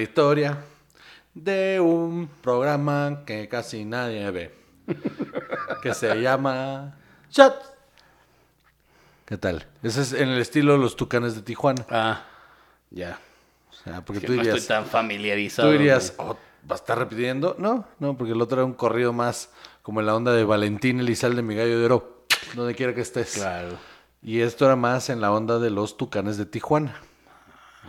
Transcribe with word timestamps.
La 0.00 0.04
historia 0.04 0.56
de 1.34 1.78
un 1.78 2.26
programa 2.40 3.22
que 3.26 3.48
casi 3.48 3.84
nadie 3.84 4.30
ve. 4.30 4.54
que 5.82 5.92
se 5.92 6.14
llama 6.22 6.94
Shot. 7.30 7.54
¿Qué 9.26 9.36
tal? 9.36 9.66
Ese 9.82 10.00
es 10.00 10.14
en 10.14 10.30
el 10.30 10.38
estilo 10.40 10.72
de 10.72 10.78
los 10.78 10.96
tucanes 10.96 11.34
de 11.34 11.42
Tijuana. 11.42 11.84
Ah, 11.90 12.22
ya. 12.90 13.18
O 13.70 13.74
sea, 13.74 14.02
porque 14.02 14.22
Que 14.22 14.26
tú 14.28 14.32
no 14.36 14.38
dirías, 14.38 14.56
estoy 14.56 14.74
tan 14.74 14.86
familiarizado. 14.86 15.68
tú 15.68 15.72
dirías. 15.76 16.14
"Oh, 16.16 16.34
¿va 16.68 16.76
a 16.76 16.78
estar 16.78 16.98
repitiendo? 16.98 17.54
No, 17.58 17.84
no, 17.98 18.16
porque 18.16 18.32
el 18.32 18.40
otro 18.40 18.56
era 18.60 18.64
un 18.64 18.72
corrido 18.72 19.12
más 19.12 19.50
como 19.82 20.00
en 20.00 20.06
la 20.06 20.14
onda 20.16 20.32
de 20.32 20.44
Valentín 20.44 21.00
Elizalde, 21.00 21.42
mi 21.42 21.54
gallo 21.56 21.78
de 21.78 21.84
oro, 21.84 22.24
donde 22.54 22.74
quiera 22.74 22.94
que 22.94 23.02
estés. 23.02 23.34
Claro. 23.34 23.76
Y 24.22 24.40
esto 24.40 24.64
era 24.64 24.76
más 24.76 25.10
en 25.10 25.20
la 25.20 25.30
onda 25.30 25.58
de 25.58 25.68
los 25.68 25.98
tucanes 25.98 26.38
de 26.38 26.46
Tijuana. 26.46 27.02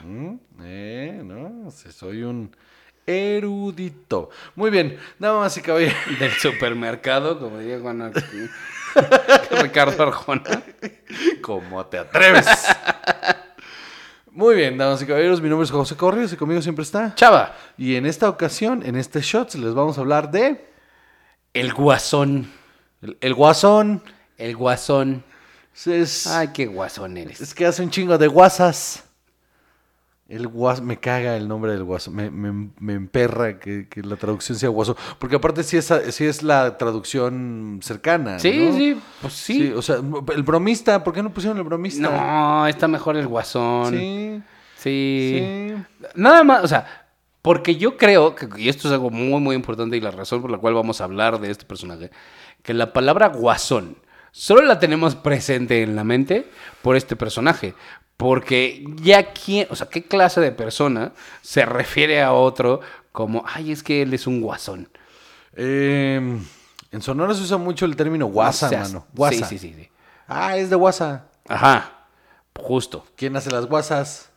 Mm, 0.04 0.36
Eh, 0.63 1.22
¿no? 1.23 1.70
Soy 1.72 2.23
un 2.23 2.55
erudito. 3.05 4.30
Muy 4.55 4.70
bien, 4.72 4.98
damas 5.20 5.55
y 5.58 5.62
caballeros. 5.62 5.95
Del 6.20 6.31
supermercado, 6.34 7.40
como 7.40 7.59
diría 7.59 7.80
Juan 7.80 8.02
Ar- 8.02 8.14
Ricardo 9.62 10.04
Arjona. 10.04 10.64
¿Cómo 11.41 11.86
te 11.86 11.98
atreves? 11.98 12.45
Muy 14.31 14.55
bien, 14.55 14.77
damas 14.77 15.02
y 15.02 15.05
caballeros, 15.05 15.41
mi 15.41 15.50
nombre 15.50 15.66
es 15.66 15.72
José 15.72 15.95
Corrios 15.98 16.31
y 16.31 16.38
conmigo 16.38 16.62
siempre 16.62 16.84
está. 16.84 17.14
Chava, 17.16 17.53
Y 17.78 17.95
en 17.95 18.05
esta 18.05 18.30
ocasión, 18.30 18.81
en 18.86 18.95
este 18.95 19.20
Shots, 19.22 19.55
les 19.55 19.73
vamos 19.73 19.98
a 19.98 20.02
hablar 20.02 20.31
de 20.31 20.70
el 21.53 21.73
guasón. 21.73 22.50
el, 23.02 23.17
el 23.20 23.33
guasón. 23.33 24.02
El 24.38 24.55
guasón. 24.55 25.23
Es, 25.86 26.28
Ay, 26.28 26.50
qué 26.53 26.66
guasón 26.66 27.17
eres. 27.17 27.39
es 27.42 27.53
que 27.53 27.66
hace 27.66 27.83
un 27.83 27.89
chingo 27.92 28.17
de 28.17 28.28
guasas. 28.28 29.03
El 30.31 30.47
guas, 30.47 30.81
me 30.81 30.97
caga 30.97 31.35
el 31.35 31.47
nombre 31.47 31.73
del 31.73 31.83
guaso, 31.83 32.09
me, 32.09 32.31
me- 32.31 32.69
me 32.79 32.93
emperra 32.93 33.59
que, 33.59 33.87
que 33.89 34.01
la 34.01 34.15
traducción 34.15 34.57
sea 34.57 34.69
guaso, 34.69 34.95
porque 35.19 35.35
aparte 35.35 35.61
sí 35.63 35.75
es, 35.75 35.93
sí 36.11 36.25
es 36.25 36.41
la 36.41 36.77
traducción 36.77 37.79
cercana. 37.81 38.39
Sí, 38.39 38.67
¿no? 38.69 38.77
sí, 38.77 38.97
pues 39.21 39.33
sí. 39.33 39.73
O 39.75 39.81
sea, 39.81 39.97
el 39.97 40.43
bromista, 40.43 41.03
¿por 41.03 41.13
qué 41.13 41.21
no 41.21 41.31
pusieron 41.33 41.57
el 41.57 41.63
bromista? 41.65 42.09
No, 42.09 42.65
está 42.67 42.87
mejor 42.87 43.17
el 43.17 43.27
guasón. 43.27 43.91
Sí, 43.93 44.41
Sí. 44.77 45.43
sí. 45.75 45.75
Nada 46.15 46.43
más, 46.43 46.63
o 46.63 46.67
sea, 46.67 47.07
porque 47.41 47.75
yo 47.75 47.97
creo, 47.97 48.33
que, 48.35 48.47
y 48.57 48.69
esto 48.69 48.87
es 48.87 48.93
algo 48.93 49.09
muy, 49.09 49.39
muy 49.41 49.55
importante 49.55 49.97
y 49.97 50.02
la 50.02 50.11
razón 50.11 50.41
por 50.41 50.49
la 50.49 50.57
cual 50.59 50.73
vamos 50.75 51.02
a 51.02 51.03
hablar 51.03 51.39
de 51.41 51.52
este 51.52 51.65
personaje, 51.65 52.09
que 52.63 52.73
la 52.73 52.93
palabra 52.93 53.27
guasón 53.27 53.97
solo 54.31 54.61
la 54.63 54.79
tenemos 54.79 55.15
presente 55.15 55.83
en 55.83 55.95
la 55.95 56.03
mente 56.03 56.49
por 56.81 56.95
este 56.95 57.15
personaje. 57.15 57.73
Porque 58.17 58.85
ya 59.01 59.31
quién, 59.33 59.67
o 59.71 59.75
sea, 59.75 59.87
¿qué 59.89 60.03
clase 60.03 60.41
de 60.41 60.51
persona 60.51 61.13
se 61.41 61.65
refiere 61.65 62.21
a 62.21 62.33
otro 62.33 62.81
como, 63.11 63.43
ay, 63.47 63.71
es 63.71 63.81
que 63.81 64.03
él 64.03 64.13
es 64.13 64.27
un 64.27 64.41
guasón? 64.41 64.89
Eh, 65.55 66.39
en 66.91 67.02
Sonora 67.02 67.33
se 67.33 67.41
usa 67.41 67.57
mucho 67.57 67.85
el 67.85 67.95
término 67.95 68.27
guasa, 68.27 68.67
O 68.67 68.69
sea, 68.69 68.79
mano. 68.81 69.07
Guasa. 69.13 69.47
Sí, 69.47 69.57
sí, 69.57 69.69
sí, 69.69 69.73
sí. 69.75 69.89
Ah, 70.27 70.55
es 70.57 70.69
de 70.69 70.75
guasa. 70.75 71.25
Ajá, 71.47 72.05
justo. 72.55 73.05
¿Quién 73.15 73.35
hace 73.35 73.49
las 73.49 73.65
guasas? 73.65 74.29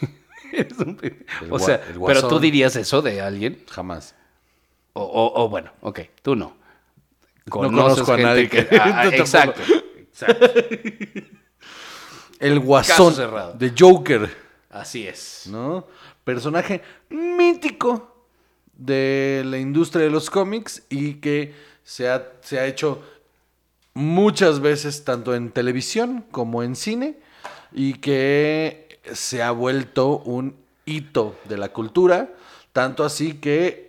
Un 0.78 0.98
o 1.50 1.58
sea, 1.58 1.82
pero 2.06 2.26
tú 2.28 2.38
dirías 2.40 2.74
eso 2.76 3.02
de 3.02 3.20
alguien. 3.20 3.62
Jamás. 3.70 4.14
O, 4.94 5.02
o- 5.02 5.44
o 5.44 5.48
bueno, 5.50 5.70
ok, 5.82 6.00
tú 6.22 6.34
no. 6.36 6.55
No 7.46 7.52
conozco 7.62 8.12
a 8.12 8.16
nadie 8.16 8.48
que- 8.48 8.66
que- 8.66 8.76
Ah, 8.80 9.06
exacto. 9.12 9.62
exacto. 9.98 10.46
El 12.38 12.60
guasón 12.60 13.14
de 13.58 13.72
Joker, 13.78 14.28
Así 14.70 15.06
es. 15.06 15.44
¿no? 15.50 15.86
Personaje 16.24 16.82
mítico 17.08 18.14
de 18.76 19.42
la 19.46 19.56
industria 19.58 20.04
de 20.04 20.10
los 20.10 20.28
cómics 20.28 20.82
y 20.90 21.14
que 21.14 21.54
se 21.82 22.10
ha, 22.10 22.32
se 22.42 22.58
ha 22.58 22.66
hecho 22.66 23.02
muchas 23.94 24.60
veces 24.60 25.04
tanto 25.04 25.34
en 25.34 25.50
televisión 25.50 26.26
como 26.30 26.62
en 26.62 26.76
cine 26.76 27.16
y 27.72 27.94
que 27.94 28.98
se 29.12 29.42
ha 29.42 29.50
vuelto 29.52 30.18
un 30.18 30.56
hito 30.84 31.38
de 31.44 31.56
la 31.56 31.70
cultura, 31.70 32.28
tanto 32.74 33.02
así 33.04 33.34
que 33.34 33.85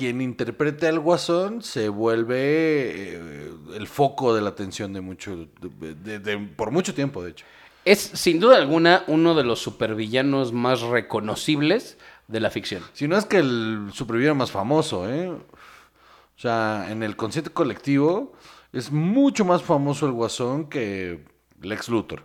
quien 0.00 0.22
interprete 0.22 0.88
al 0.88 0.98
guasón 0.98 1.60
se 1.62 1.90
vuelve 1.90 2.36
eh, 2.38 3.52
el 3.74 3.86
foco 3.86 4.34
de 4.34 4.40
la 4.40 4.48
atención 4.48 4.94
de 4.94 5.02
mucho, 5.02 5.36
de- 5.60 5.94
de- 5.94 6.18
de- 6.18 6.38
por 6.38 6.70
mucho 6.70 6.94
tiempo, 6.94 7.22
de 7.22 7.32
hecho. 7.32 7.44
Es 7.84 7.98
sin 8.00 8.40
duda 8.40 8.56
alguna 8.56 9.04
uno 9.08 9.34
de 9.34 9.44
los 9.44 9.58
supervillanos 9.60 10.52
más 10.54 10.80
reconocibles 10.80 11.98
de 12.28 12.40
la 12.40 12.48
ficción. 12.50 12.82
Si 12.94 13.06
no 13.08 13.18
es 13.18 13.26
que 13.26 13.36
el 13.38 13.90
supervillano 13.92 14.36
más 14.36 14.50
famoso, 14.50 15.06
¿eh? 15.10 15.28
O 15.28 16.38
sea, 16.38 16.86
en 16.90 17.02
el 17.02 17.16
consciente 17.16 17.50
colectivo 17.50 18.32
es 18.72 18.90
mucho 18.90 19.44
más 19.44 19.62
famoso 19.62 20.06
el 20.06 20.12
guasón 20.12 20.70
que 20.70 21.24
Lex 21.60 21.90
Luthor. 21.90 22.22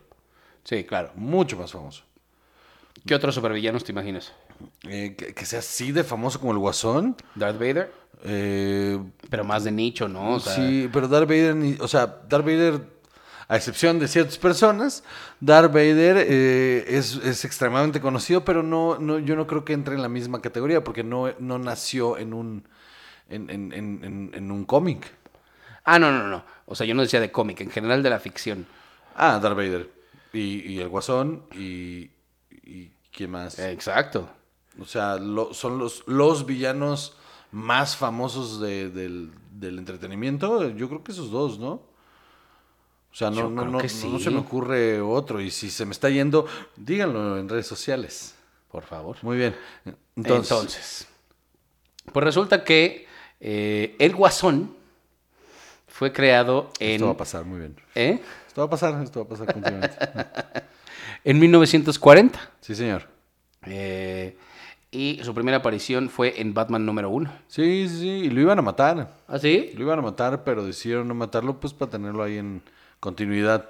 Sí, 0.64 0.86
claro. 0.86 1.12
Mucho 1.16 1.58
más 1.58 1.72
famoso. 1.74 2.04
¿Qué 3.06 3.14
otros 3.16 3.36
supervillanos 3.36 3.84
te 3.84 3.92
imaginas? 3.92 4.32
Eh, 4.88 5.16
que, 5.18 5.34
que 5.34 5.46
sea 5.46 5.60
así 5.60 5.92
de 5.92 6.04
famoso 6.04 6.40
como 6.40 6.52
el 6.52 6.60
guasón. 6.60 7.16
Darth 7.36 7.58
Vader, 7.60 7.92
eh, 8.24 9.00
pero 9.30 9.44
más 9.44 9.64
de 9.64 9.72
nicho, 9.72 10.08
¿no? 10.08 10.34
O 10.36 10.40
sea, 10.40 10.54
sí, 10.56 10.90
pero 10.94 11.08
Darth 11.08 11.28
Vader, 11.28 11.56
ni- 11.56 11.78
o 11.80 11.88
sea, 11.88 12.06
Darth 12.30 12.46
Vader, 12.46 12.82
a 13.48 13.56
excepción 13.56 14.00
de 14.00 14.08
ciertas 14.08 14.38
personas, 14.38 15.04
Darth 15.40 15.72
Vader 15.72 16.18
eh, 16.28 16.86
es, 16.88 17.16
es 17.18 17.46
extremadamente 17.46 18.00
conocido, 18.02 18.44
pero 18.46 18.64
no, 18.64 18.98
no, 19.00 19.20
yo 19.20 19.36
no 19.36 19.48
creo 19.48 19.64
que 19.66 19.74
entre 19.74 19.96
en 19.96 20.02
la 20.02 20.10
misma 20.10 20.42
categoría 20.42 20.84
porque 20.84 21.04
no, 21.04 21.32
no 21.40 21.58
nació 21.60 22.18
en 22.18 22.34
un, 22.34 22.68
en, 23.30 23.50
en- 23.50 23.74
en- 23.74 24.04
en- 24.04 24.32
en 24.34 24.52
un 24.52 24.66
cómic. 24.66 25.12
Ah, 25.84 26.00
no, 26.00 26.12
no, 26.12 26.28
no. 26.28 26.44
O 26.66 26.74
sea, 26.76 26.86
yo 26.88 26.96
no 26.96 27.02
decía 27.04 27.20
de 27.20 27.32
cómic, 27.32 27.62
en 27.62 27.70
general 27.70 28.02
de 28.04 28.10
la 28.10 28.20
ficción. 28.20 28.66
Ah, 29.16 29.40
Darth 29.42 29.56
Vader. 29.56 29.90
Y, 30.34 30.62
y 30.74 30.80
el 30.80 30.90
Guasón 30.90 31.44
y, 31.54 32.10
y 32.52 32.92
¿quién 33.12 33.32
más? 33.32 33.58
Exacto. 33.60 34.30
O 34.80 34.86
sea, 34.86 35.18
lo- 35.18 35.54
son 35.54 35.78
los, 35.80 36.04
los 36.08 36.46
villanos 36.46 37.16
más 37.52 37.96
famosos 37.96 38.60
de- 38.60 38.90
del, 38.90 39.32
del 39.52 39.78
entretenimiento. 39.80 40.70
Yo 40.72 40.88
creo 40.90 41.04
que 41.04 41.12
esos 41.12 41.32
dos, 41.32 41.60
¿no? 41.60 41.72
O 43.12 43.18
sea, 43.18 43.30
no, 43.30 43.50
no, 43.50 43.64
no, 43.66 43.80
se 43.88 44.30
me 44.30 44.40
ocurre 44.40 45.00
otro. 45.00 45.40
Y 45.40 45.50
si 45.50 45.70
se 45.70 45.86
me 45.86 45.92
está 45.92 46.10
yendo, 46.10 46.46
díganlo 46.76 47.38
en 47.38 47.48
redes 47.48 47.66
sociales. 47.68 48.36
Por 48.70 48.84
favor. 48.84 49.16
Muy 49.22 49.38
bien. 49.38 49.56
Entonces, 50.18 50.52
Entonces, 50.52 51.08
pues 52.12 52.26
resulta 52.26 52.66
que 52.66 53.08
eh, 53.40 53.96
el 54.00 54.14
Guasón 54.16 54.76
fue 55.88 56.12
creado 56.12 56.72
en... 56.80 56.96
esto 56.96 57.06
va 57.06 57.14
a 57.14 57.18
pasar 57.18 57.46
muy 57.46 57.60
bien. 57.60 57.78
¿eh? 57.96 58.22
Esto 58.48 58.62
va 58.62 58.68
a 58.68 58.70
pasar, 58.70 59.02
esto 59.02 59.20
va 59.22 59.26
a 59.26 59.30
pasar 59.30 59.54
continuamente. 59.54 59.98
En 61.24 61.40
1940. 61.40 62.40
sí, 62.62 62.76
señor. 62.76 63.08
Eh, 63.66 64.38
y 64.92 65.20
su 65.24 65.34
primera 65.34 65.58
aparición 65.58 66.10
fue 66.10 66.40
en 66.40 66.54
Batman 66.54 66.86
número 66.86 67.10
uno. 67.10 67.32
Sí, 67.48 67.88
sí, 67.90 68.00
sí. 68.00 68.10
Y 68.10 68.30
lo 68.30 68.42
iban 68.42 68.60
a 68.60 68.62
matar. 68.62 69.18
¿Ah, 69.28 69.40
sí? 69.40 69.72
Lo 69.76 69.84
iban 69.84 70.00
a 70.00 70.02
matar, 70.02 70.44
pero 70.44 70.66
decidieron 70.66 71.08
no 71.08 71.16
matarlo, 71.16 71.60
pues 71.60 71.74
para 71.74 71.92
tenerlo 71.92 72.24
ahí 72.24 72.38
en 72.38 72.62
continuidad. 73.00 73.70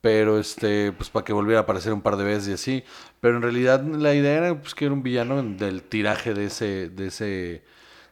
Pero 0.00 0.38
este, 0.38 0.92
pues 0.92 1.10
para 1.10 1.24
que 1.24 1.32
volviera 1.32 1.60
a 1.60 1.62
aparecer 1.62 1.92
un 1.92 2.02
par 2.02 2.16
de 2.16 2.24
veces 2.24 2.48
y 2.48 2.52
así. 2.52 2.84
Pero 3.20 3.36
en 3.36 3.42
realidad 3.42 3.82
la 3.82 4.14
idea 4.14 4.38
era 4.38 4.60
pues 4.60 4.74
que 4.74 4.84
era 4.86 4.94
un 4.94 5.02
villano 5.02 5.42
del 5.42 5.82
tiraje 5.82 6.34
de 6.34 6.46
ese, 6.46 6.88
de 6.88 7.06
ese, 7.08 7.64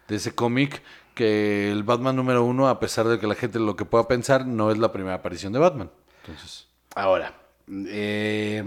de 0.08 0.16
ese 0.16 0.34
cómic. 0.34 0.82
Que 1.14 1.72
el 1.72 1.82
Batman 1.82 2.14
número 2.14 2.44
uno, 2.44 2.68
a 2.68 2.78
pesar 2.78 3.08
de 3.08 3.18
que 3.18 3.26
la 3.26 3.34
gente 3.34 3.58
lo 3.58 3.74
que 3.74 3.86
pueda 3.86 4.06
pensar, 4.06 4.46
no 4.46 4.70
es 4.70 4.78
la 4.78 4.92
primera 4.92 5.14
aparición 5.14 5.52
de 5.52 5.58
Batman. 5.58 5.90
Entonces, 6.22 6.66
Ahora, 6.96 7.34
eh, 7.68 8.64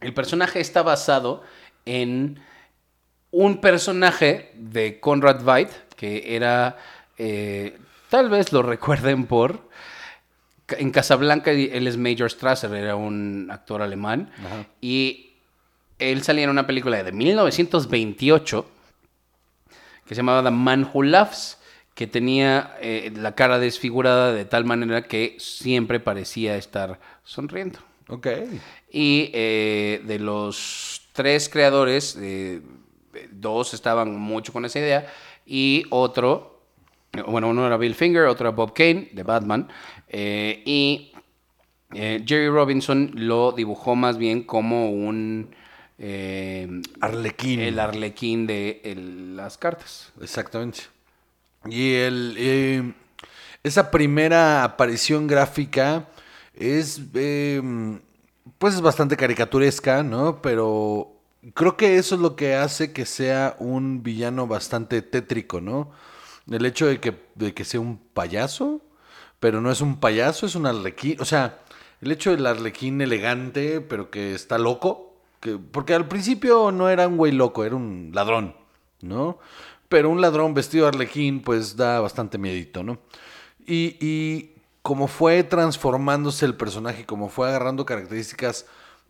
el 0.00 0.14
personaje 0.14 0.58
está 0.58 0.82
basado 0.82 1.42
en 1.86 2.40
un 3.30 3.60
personaje 3.60 4.52
de 4.54 5.00
Conrad 5.00 5.42
Veidt, 5.44 5.70
que 5.96 6.36
era, 6.36 6.76
eh, 7.18 7.76
tal 8.10 8.28
vez 8.30 8.52
lo 8.52 8.62
recuerden 8.62 9.26
por, 9.26 9.68
en 10.68 10.90
Casablanca 10.90 11.50
él 11.50 11.86
es 11.86 11.96
Major 11.96 12.30
Strasser, 12.30 12.72
era 12.74 12.96
un 12.96 13.48
actor 13.50 13.82
alemán, 13.82 14.30
Ajá. 14.38 14.66
y 14.80 15.32
él 15.98 16.22
salía 16.22 16.44
en 16.44 16.50
una 16.50 16.66
película 16.66 17.02
de 17.02 17.12
1928 17.12 18.70
que 20.06 20.14
se 20.14 20.20
llamaba 20.20 20.42
The 20.42 20.50
Man 20.50 20.90
Who 20.92 21.02
Laughs, 21.04 21.58
que 21.94 22.06
tenía 22.06 22.76
eh, 22.80 23.12
la 23.14 23.34
cara 23.34 23.58
desfigurada 23.58 24.32
de 24.32 24.44
tal 24.44 24.64
manera 24.64 25.02
que 25.02 25.36
siempre 25.38 26.00
parecía 26.00 26.56
estar 26.56 26.98
sonriendo. 27.24 27.78
ok. 28.08 28.26
Y 28.90 29.30
eh, 29.32 30.02
de 30.04 30.18
los 30.18 31.03
tres 31.14 31.48
creadores, 31.48 32.18
eh, 32.20 32.60
dos 33.32 33.72
estaban 33.72 34.18
mucho 34.18 34.52
con 34.52 34.66
esa 34.66 34.80
idea 34.80 35.06
y 35.46 35.84
otro, 35.90 36.60
bueno, 37.28 37.48
uno 37.48 37.66
era 37.66 37.76
Bill 37.78 37.94
Finger, 37.94 38.24
otro 38.24 38.48
era 38.48 38.56
Bob 38.56 38.74
Kane, 38.74 39.10
de 39.12 39.22
Batman, 39.22 39.68
eh, 40.08 40.62
y 40.66 41.12
eh, 41.94 42.24
Jerry 42.26 42.48
Robinson 42.48 43.12
lo 43.14 43.52
dibujó 43.52 43.94
más 43.94 44.18
bien 44.18 44.42
como 44.42 44.90
un 44.90 45.54
Arlequín. 47.00 47.60
el 47.60 47.78
arlequín 47.78 48.46
de 48.48 48.80
el- 48.84 49.36
las 49.36 49.56
cartas. 49.56 50.12
Exactamente. 50.20 50.80
Y 51.66 51.92
el, 51.94 52.94
esa 53.62 53.90
primera 53.90 54.64
aparición 54.64 55.26
gráfica 55.28 56.08
es, 56.54 57.00
eh, 57.14 57.62
pues 58.64 58.76
es 58.76 58.80
bastante 58.80 59.18
caricaturesca, 59.18 60.02
¿no? 60.02 60.40
Pero 60.40 61.12
creo 61.52 61.76
que 61.76 61.98
eso 61.98 62.14
es 62.14 62.20
lo 62.22 62.34
que 62.34 62.54
hace 62.54 62.94
que 62.94 63.04
sea 63.04 63.56
un 63.58 64.02
villano 64.02 64.46
bastante 64.46 65.02
tétrico, 65.02 65.60
¿no? 65.60 65.90
El 66.50 66.64
hecho 66.64 66.86
de 66.86 66.98
que, 66.98 67.14
de 67.34 67.52
que 67.52 67.66
sea 67.66 67.80
un 67.80 67.98
payaso, 67.98 68.80
pero 69.38 69.60
no 69.60 69.70
es 69.70 69.82
un 69.82 70.00
payaso, 70.00 70.46
es 70.46 70.54
un 70.54 70.64
arlequín. 70.64 71.20
O 71.20 71.26
sea, 71.26 71.58
el 72.00 72.10
hecho 72.10 72.30
del 72.30 72.46
arlequín 72.46 73.02
elegante, 73.02 73.82
pero 73.82 74.10
que 74.10 74.34
está 74.34 74.56
loco. 74.56 75.14
Que, 75.40 75.58
porque 75.58 75.92
al 75.92 76.08
principio 76.08 76.72
no 76.72 76.88
era 76.88 77.06
un 77.06 77.18
güey 77.18 77.32
loco, 77.32 77.66
era 77.66 77.76
un 77.76 78.12
ladrón, 78.14 78.56
¿no? 79.02 79.40
Pero 79.90 80.08
un 80.08 80.22
ladrón 80.22 80.54
vestido 80.54 80.84
de 80.86 80.88
arlequín, 80.88 81.42
pues 81.42 81.76
da 81.76 82.00
bastante 82.00 82.38
miedito, 82.38 82.82
¿no? 82.82 82.96
Y, 83.66 83.98
y 84.00 84.53
como 84.84 85.08
fue 85.08 85.42
transformándose 85.44 86.44
el 86.44 86.56
personaje, 86.56 87.06
como 87.06 87.30
fue 87.30 87.48
agarrando 87.48 87.86
características 87.86 88.66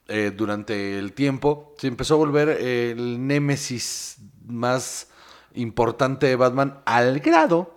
eh, 0.06 0.30
durante 0.32 1.00
el 1.00 1.12
tiempo, 1.14 1.74
se 1.78 1.88
empezó 1.88 2.14
a 2.14 2.18
volver 2.18 2.48
eh, 2.48 2.92
el 2.92 3.26
némesis 3.26 4.18
más 4.46 5.08
importante 5.54 6.26
de 6.26 6.36
Batman 6.36 6.78
al 6.84 7.18
grado 7.18 7.76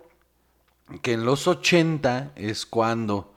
que 1.02 1.12
en 1.12 1.24
los 1.24 1.48
80 1.48 2.34
es 2.36 2.66
cuando 2.66 3.34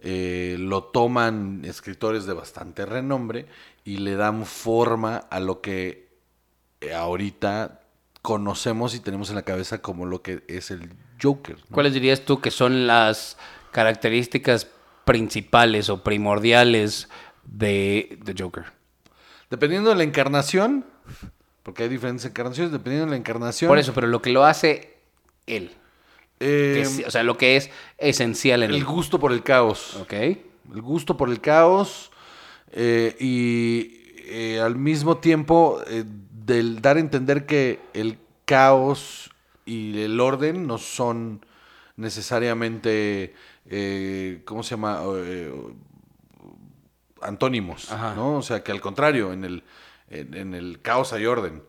eh, 0.00 0.56
lo 0.58 0.82
toman 0.82 1.64
escritores 1.64 2.26
de 2.26 2.32
bastante 2.32 2.86
renombre 2.86 3.46
y 3.84 3.98
le 3.98 4.16
dan 4.16 4.44
forma 4.44 5.18
a 5.18 5.38
lo 5.38 5.60
que 5.60 6.08
ahorita 6.92 7.80
conocemos 8.22 8.96
y 8.96 8.98
tenemos 8.98 9.28
en 9.28 9.36
la 9.36 9.42
cabeza 9.42 9.80
como 9.80 10.04
lo 10.04 10.20
que 10.20 10.42
es 10.48 10.72
el 10.72 10.92
Joker. 11.22 11.58
¿Cuáles 11.70 11.94
dirías 11.94 12.24
tú 12.24 12.40
que 12.40 12.50
son 12.50 12.88
las 12.88 13.36
características 13.74 14.68
principales 15.04 15.90
o 15.90 16.02
primordiales 16.04 17.08
de, 17.44 18.16
de 18.22 18.34
Joker? 18.40 18.66
Dependiendo 19.50 19.90
de 19.90 19.96
la 19.96 20.04
encarnación, 20.04 20.86
porque 21.64 21.82
hay 21.82 21.88
diferentes 21.88 22.24
encarnaciones, 22.24 22.70
dependiendo 22.72 23.06
de 23.06 23.10
la 23.10 23.16
encarnación. 23.16 23.68
Por 23.68 23.78
eso, 23.78 23.92
pero 23.92 24.06
lo 24.06 24.22
que 24.22 24.30
lo 24.30 24.44
hace 24.44 24.94
él. 25.46 25.72
eh, 26.40 26.80
es- 26.82 27.02
o 27.06 27.10
sea, 27.10 27.22
lo 27.24 27.36
que 27.36 27.56
es 27.56 27.70
esencial 27.98 28.62
en 28.62 28.70
el 28.70 28.76
él. 28.76 28.84
gusto 28.84 29.18
por 29.18 29.32
el 29.32 29.42
caos. 29.42 29.96
Ok. 30.00 30.12
El 30.12 30.80
gusto 30.80 31.16
por 31.16 31.28
el 31.28 31.40
caos 31.40 32.10
eh, 32.72 33.14
y 33.20 34.00
eh, 34.26 34.60
al 34.60 34.76
mismo 34.76 35.18
tiempo 35.18 35.82
del 36.46 36.80
dar 36.80 36.96
a 36.96 37.00
entender 37.00 37.44
que 37.46 37.80
el 37.92 38.18
caos 38.44 39.30
y 39.66 40.00
el 40.02 40.18
orden 40.20 40.66
no 40.66 40.78
son 40.78 41.44
necesariamente, 41.96 43.34
eh, 43.66 44.42
¿cómo 44.44 44.62
se 44.62 44.70
llama? 44.70 45.00
Eh, 45.16 45.52
antónimos, 47.22 47.90
Ajá. 47.90 48.14
¿no? 48.14 48.36
O 48.36 48.42
sea, 48.42 48.62
que 48.62 48.72
al 48.72 48.80
contrario, 48.80 49.32
en 49.32 49.44
el, 49.44 49.64
en, 50.08 50.34
en 50.34 50.54
el 50.54 50.80
caos 50.82 51.12
hay 51.12 51.26
orden. 51.26 51.62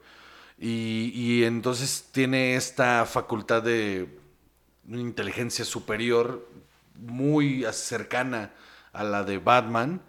Y, 0.58 1.12
y 1.14 1.44
entonces 1.44 2.10
tiene 2.12 2.56
esta 2.56 3.06
facultad 3.06 3.64
de 3.64 4.08
una 4.88 5.02
inteligencia 5.02 5.66
superior 5.66 6.48
muy 6.96 7.66
cercana 7.72 8.52
a 8.94 9.04
la 9.04 9.24
de 9.24 9.38
Batman 9.38 10.02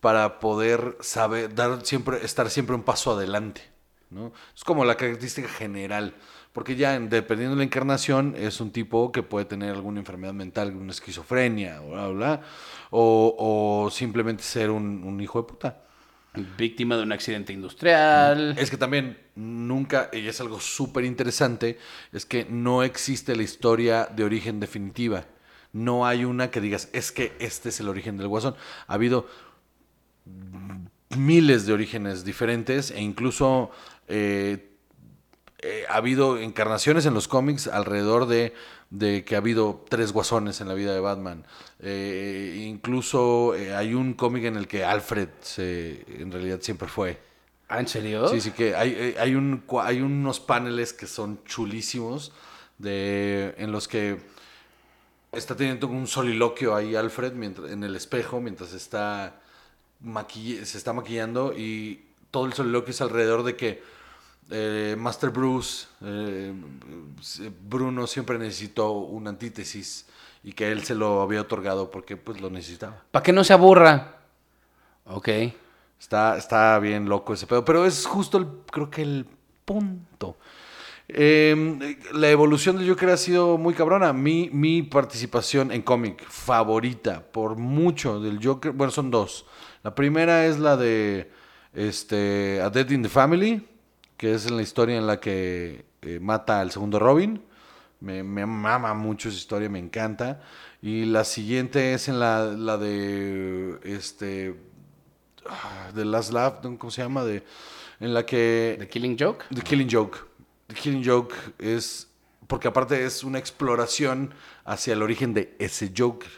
para 0.00 0.40
poder 0.40 0.96
saber, 1.00 1.54
dar 1.54 1.84
siempre, 1.84 2.24
estar 2.24 2.50
siempre 2.50 2.74
un 2.74 2.82
paso 2.82 3.12
adelante. 3.12 3.62
¿no? 4.10 4.32
Es 4.54 4.64
como 4.64 4.84
la 4.84 4.96
característica 4.96 5.48
general. 5.48 6.14
Porque 6.54 6.76
ya 6.76 6.94
en- 6.94 7.10
dependiendo 7.10 7.56
de 7.56 7.58
la 7.58 7.64
encarnación, 7.64 8.34
es 8.38 8.60
un 8.60 8.70
tipo 8.70 9.10
que 9.12 9.22
puede 9.22 9.44
tener 9.44 9.70
alguna 9.74 9.98
enfermedad 9.98 10.32
mental, 10.32 10.74
una 10.76 10.92
esquizofrenia, 10.92 11.80
bla, 11.80 12.06
bla, 12.06 12.08
bla, 12.08 12.40
o, 12.90 13.34
o 13.86 13.90
simplemente 13.90 14.42
ser 14.44 14.70
un, 14.70 15.02
un 15.04 15.20
hijo 15.20 15.42
de 15.42 15.48
puta. 15.48 15.80
Víctima 16.56 16.96
de 16.96 17.02
un 17.02 17.12
accidente 17.12 17.52
industrial. 17.52 18.56
Es 18.58 18.70
que 18.70 18.76
también 18.76 19.18
nunca, 19.34 20.10
y 20.12 20.26
es 20.26 20.40
algo 20.40 20.58
súper 20.60 21.04
interesante, 21.04 21.78
es 22.12 22.24
que 22.24 22.44
no 22.48 22.82
existe 22.82 23.36
la 23.36 23.42
historia 23.42 24.06
de 24.06 24.24
origen 24.24 24.60
definitiva. 24.60 25.26
No 25.72 26.06
hay 26.06 26.24
una 26.24 26.50
que 26.50 26.60
digas, 26.60 26.88
es 26.92 27.10
que 27.12 27.32
este 27.40 27.68
es 27.68 27.80
el 27.80 27.88
origen 27.88 28.16
del 28.16 28.28
guasón. 28.28 28.54
Ha 28.86 28.94
habido 28.94 29.26
miles 31.16 31.66
de 31.66 31.72
orígenes 31.72 32.24
diferentes 32.24 32.90
e 32.90 33.00
incluso 33.00 33.70
eh, 34.08 34.73
eh, 35.64 35.84
ha 35.88 35.96
habido 35.96 36.38
encarnaciones 36.38 37.06
en 37.06 37.14
los 37.14 37.26
cómics 37.26 37.66
alrededor 37.66 38.26
de, 38.26 38.52
de 38.90 39.24
que 39.24 39.34
ha 39.34 39.38
habido 39.38 39.84
tres 39.88 40.12
guasones 40.12 40.60
en 40.60 40.68
la 40.68 40.74
vida 40.74 40.92
de 40.92 41.00
Batman. 41.00 41.44
Eh, 41.80 42.66
incluso 42.68 43.54
eh, 43.54 43.74
hay 43.74 43.94
un 43.94 44.14
cómic 44.14 44.44
en 44.44 44.56
el 44.56 44.68
que 44.68 44.84
Alfred 44.84 45.28
se, 45.40 46.04
en 46.20 46.30
realidad 46.30 46.60
siempre 46.60 46.88
fue. 46.88 47.18
¿Ah, 47.68 47.80
en 47.80 47.88
serio? 47.88 48.28
Sí, 48.28 48.40
sí, 48.40 48.50
que 48.50 48.74
hay, 48.76 49.14
hay- 49.18 49.34
un, 49.34 49.64
unos 49.68 50.38
paneles 50.38 50.92
que 50.92 51.06
son 51.06 51.42
chulísimos 51.44 52.30
de, 52.78 53.54
en 53.56 53.72
los 53.72 53.88
que 53.88 54.18
está 55.32 55.56
teniendo 55.56 55.88
un 55.88 56.06
soliloquio 56.06 56.76
ahí 56.76 56.94
Alfred 56.94 57.32
mientras, 57.32 57.70
en 57.70 57.82
el 57.82 57.96
espejo 57.96 58.40
mientras 58.40 58.72
está 58.74 59.40
maquill- 60.04 60.64
se 60.64 60.78
está 60.78 60.92
maquillando 60.92 61.52
y 61.56 62.04
todo 62.30 62.46
el 62.46 62.52
soliloquio 62.52 62.90
es 62.90 63.00
alrededor 63.00 63.42
de 63.44 63.56
que 63.56 63.82
eh, 64.50 64.94
Master 64.98 65.30
Bruce, 65.30 65.86
eh, 66.02 66.52
Bruno 67.66 68.06
siempre 68.06 68.38
necesitó 68.38 68.92
una 68.92 69.30
antítesis 69.30 70.06
y 70.42 70.52
que 70.52 70.70
él 70.70 70.84
se 70.84 70.94
lo 70.94 71.22
había 71.22 71.40
otorgado 71.40 71.90
porque 71.90 72.16
pues 72.16 72.40
lo 72.40 72.50
necesitaba. 72.50 73.02
Para 73.10 73.22
que 73.22 73.32
no 73.32 73.44
se 73.44 73.52
aburra. 73.52 74.20
Ok. 75.06 75.28
Está, 75.98 76.36
está 76.36 76.78
bien 76.78 77.08
loco 77.08 77.32
ese 77.32 77.46
pedo, 77.46 77.64
pero 77.64 77.86
es 77.86 78.04
justo 78.04 78.36
el, 78.36 78.46
creo 78.70 78.90
que 78.90 79.02
el 79.02 79.26
punto. 79.64 80.36
Eh, 81.08 81.98
la 82.12 82.30
evolución 82.30 82.76
del 82.76 82.88
Joker 82.88 83.10
ha 83.10 83.16
sido 83.16 83.58
muy 83.58 83.74
cabrona. 83.74 84.12
Mi, 84.12 84.50
mi 84.52 84.82
participación 84.82 85.72
en 85.72 85.82
cómic 85.82 86.24
favorita 86.28 87.22
por 87.22 87.56
mucho 87.56 88.20
del 88.20 88.44
Joker, 88.44 88.72
bueno, 88.72 88.90
son 88.90 89.10
dos. 89.10 89.46
La 89.82 89.94
primera 89.94 90.46
es 90.46 90.58
la 90.58 90.76
de 90.76 91.30
este, 91.74 92.60
A 92.62 92.70
Dead 92.70 92.90
in 92.90 93.02
the 93.02 93.08
Family, 93.08 93.66
que 94.16 94.34
es 94.34 94.46
en 94.46 94.56
la 94.56 94.62
historia 94.62 94.96
en 94.96 95.06
la 95.06 95.20
que 95.20 95.84
eh, 96.02 96.20
mata 96.20 96.60
al 96.60 96.70
segundo 96.70 96.98
Robin. 96.98 97.42
Me, 98.00 98.22
me 98.22 98.44
mama 98.46 98.92
mucho 98.94 99.28
esa 99.28 99.38
historia, 99.38 99.68
me 99.68 99.78
encanta. 99.78 100.42
Y 100.82 101.06
la 101.06 101.24
siguiente 101.24 101.94
es 101.94 102.08
en 102.08 102.20
la, 102.20 102.44
la 102.44 102.76
de 102.76 103.78
este 103.84 104.54
ah, 105.48 105.90
The 105.94 106.04
Last 106.04 106.32
Laugh. 106.32 106.60
¿cómo 106.78 106.90
se 106.90 107.02
llama? 107.02 107.24
De, 107.24 107.42
en 108.00 108.12
la 108.12 108.26
que 108.26 108.76
The 108.78 108.88
Killing 108.88 109.16
Joke. 109.18 109.46
The 109.54 109.62
Killing 109.62 109.88
Joke. 109.90 110.18
The 110.66 110.74
Killing 110.74 111.02
Joke 111.02 111.34
es. 111.58 112.10
Porque 112.46 112.68
aparte 112.68 113.06
es 113.06 113.24
una 113.24 113.38
exploración 113.38 114.34
hacia 114.66 114.92
el 114.92 115.02
origen 115.02 115.32
de 115.32 115.56
ese 115.58 115.90
Joker. 115.96 116.30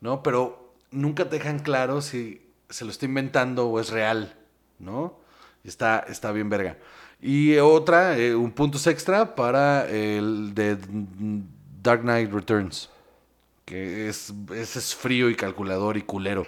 ¿No? 0.00 0.22
Pero 0.22 0.72
nunca 0.90 1.28
te 1.28 1.36
dejan 1.36 1.58
claro 1.58 2.00
si 2.00 2.40
se 2.70 2.86
lo 2.86 2.90
está 2.90 3.04
inventando 3.04 3.68
o 3.68 3.80
es 3.80 3.90
real. 3.90 4.34
¿No? 4.78 5.20
Está, 5.62 6.06
está 6.08 6.32
bien 6.32 6.48
verga. 6.48 6.78
Y 7.26 7.56
otra, 7.56 8.18
eh, 8.18 8.34
un 8.34 8.52
puntos 8.52 8.86
extra 8.86 9.34
para 9.34 9.88
el 9.88 10.54
de 10.54 10.76
Dark 11.82 12.02
Knight 12.02 12.30
Returns. 12.30 12.90
Que 13.64 14.10
es, 14.10 14.30
ese 14.54 14.78
es 14.78 14.94
frío 14.94 15.30
y 15.30 15.34
calculador 15.34 15.96
y 15.96 16.02
culero. 16.02 16.46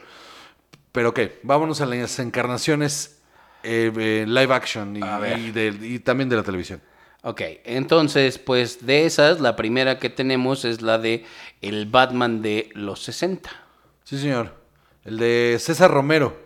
Pero 0.93 1.09
ok, 1.11 1.21
vámonos 1.43 1.81
a 1.81 1.87
las 1.87 2.19
encarnaciones 2.19 3.23
eh, 3.63 3.91
eh, 3.97 4.25
live 4.29 4.53
action 4.55 4.95
y, 4.97 5.01
y 5.01 5.51
de- 5.51 5.79
y 5.81 5.99
también 6.01 6.29
de 6.29 6.37
la 6.37 6.43
televisión. 6.43 6.83
Ok, 7.23 7.41
entonces, 7.65 8.39
pues 8.39 8.85
de 8.85 9.07
esas, 9.07 9.41
la 9.41 9.57
primera 9.57 9.99
que 9.99 10.11
tenemos 10.11 10.67
es 10.67 10.83
la 10.83 10.99
de 10.99 11.25
el 11.63 11.87
Batman 11.87 12.43
de 12.43 12.69
los 12.75 13.03
60. 13.03 13.51
Sí, 14.05 14.19
señor. 14.19 14.55
El 15.05 15.17
de 15.17 15.57
César 15.59 15.91
Romero, 15.91 16.37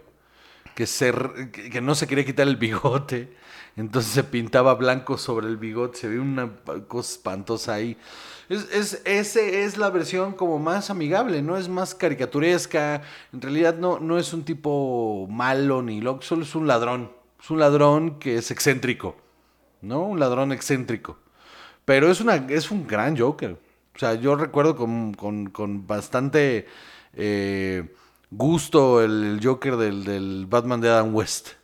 que, 0.77 0.87
se, 0.87 1.13
que 1.51 1.81
no 1.81 1.97
se 1.97 2.07
quería 2.07 2.25
quitar 2.25 2.47
el 2.47 2.57
bigote, 2.57 3.37
entonces 3.77 4.13
se 4.13 4.25
pintaba 4.25 4.75
blanco 4.75 5.17
sobre 5.19 5.47
el 5.49 5.57
bigote, 5.57 5.99
se 5.99 6.09
ve 6.09 6.19
una 6.21 6.51
cosa 6.89 7.13
espantosa 7.13 7.75
ahí. 7.75 7.97
Es, 8.49 8.69
es, 8.73 9.03
ese 9.05 9.65
es 9.65 9.77
la 9.79 9.91
versión 9.91 10.33
como 10.33 10.59
más 10.59 10.91
amigable, 10.91 11.41
no 11.43 11.57
es 11.57 11.69
más 11.69 11.95
caricaturesca, 11.95 13.03
en 13.33 13.41
realidad 13.41 13.77
no, 13.77 14.01
no 14.01 14.19
es 14.19 14.33
un 14.33 14.45
tipo 14.45 15.27
malo 15.31 15.83
ni 15.83 16.01
loco, 16.01 16.23
solo 16.23 16.43
es 16.43 16.55
un 16.55 16.67
ladrón, 16.67 17.13
es 17.41 17.49
un 17.51 17.61
ladrón 17.61 18.19
que 18.19 18.37
es 18.37 18.51
excéntrico, 18.51 19.17
¿no? 19.83 20.03
Un 20.03 20.19
ladrón 20.19 20.51
excéntrico. 20.53 21.19
Pero 21.85 22.11
es, 22.11 22.21
una, 22.21 22.37
es 22.37 22.71
un 22.71 22.87
gran 22.87 23.17
Joker. 23.17 23.57
O 23.95 23.99
sea, 23.99 24.15
yo 24.15 24.37
recuerdo 24.37 24.77
con, 24.77 25.15
con- 25.15 25.51
con 25.51 25.87
bastante 25.87 26.67
eh, 27.15 27.93
gusto 28.31 29.03
el, 29.03 29.41
Joker 29.43 29.77
del, 29.77 30.05
del 30.05 30.47
Batman 30.49 30.81
de 30.81 30.89
Adam 30.89 31.15
West. 31.15 31.60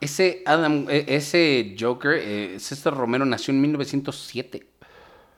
Ese 0.00 0.42
Adam, 0.46 0.86
e- 0.88 1.04
ese 1.08 1.74
Joker, 1.78 2.18
eh, 2.22 2.56
César 2.60 2.94
Romero 2.94 3.24
nació 3.24 3.52
en 3.52 3.60
1907. 3.62 4.66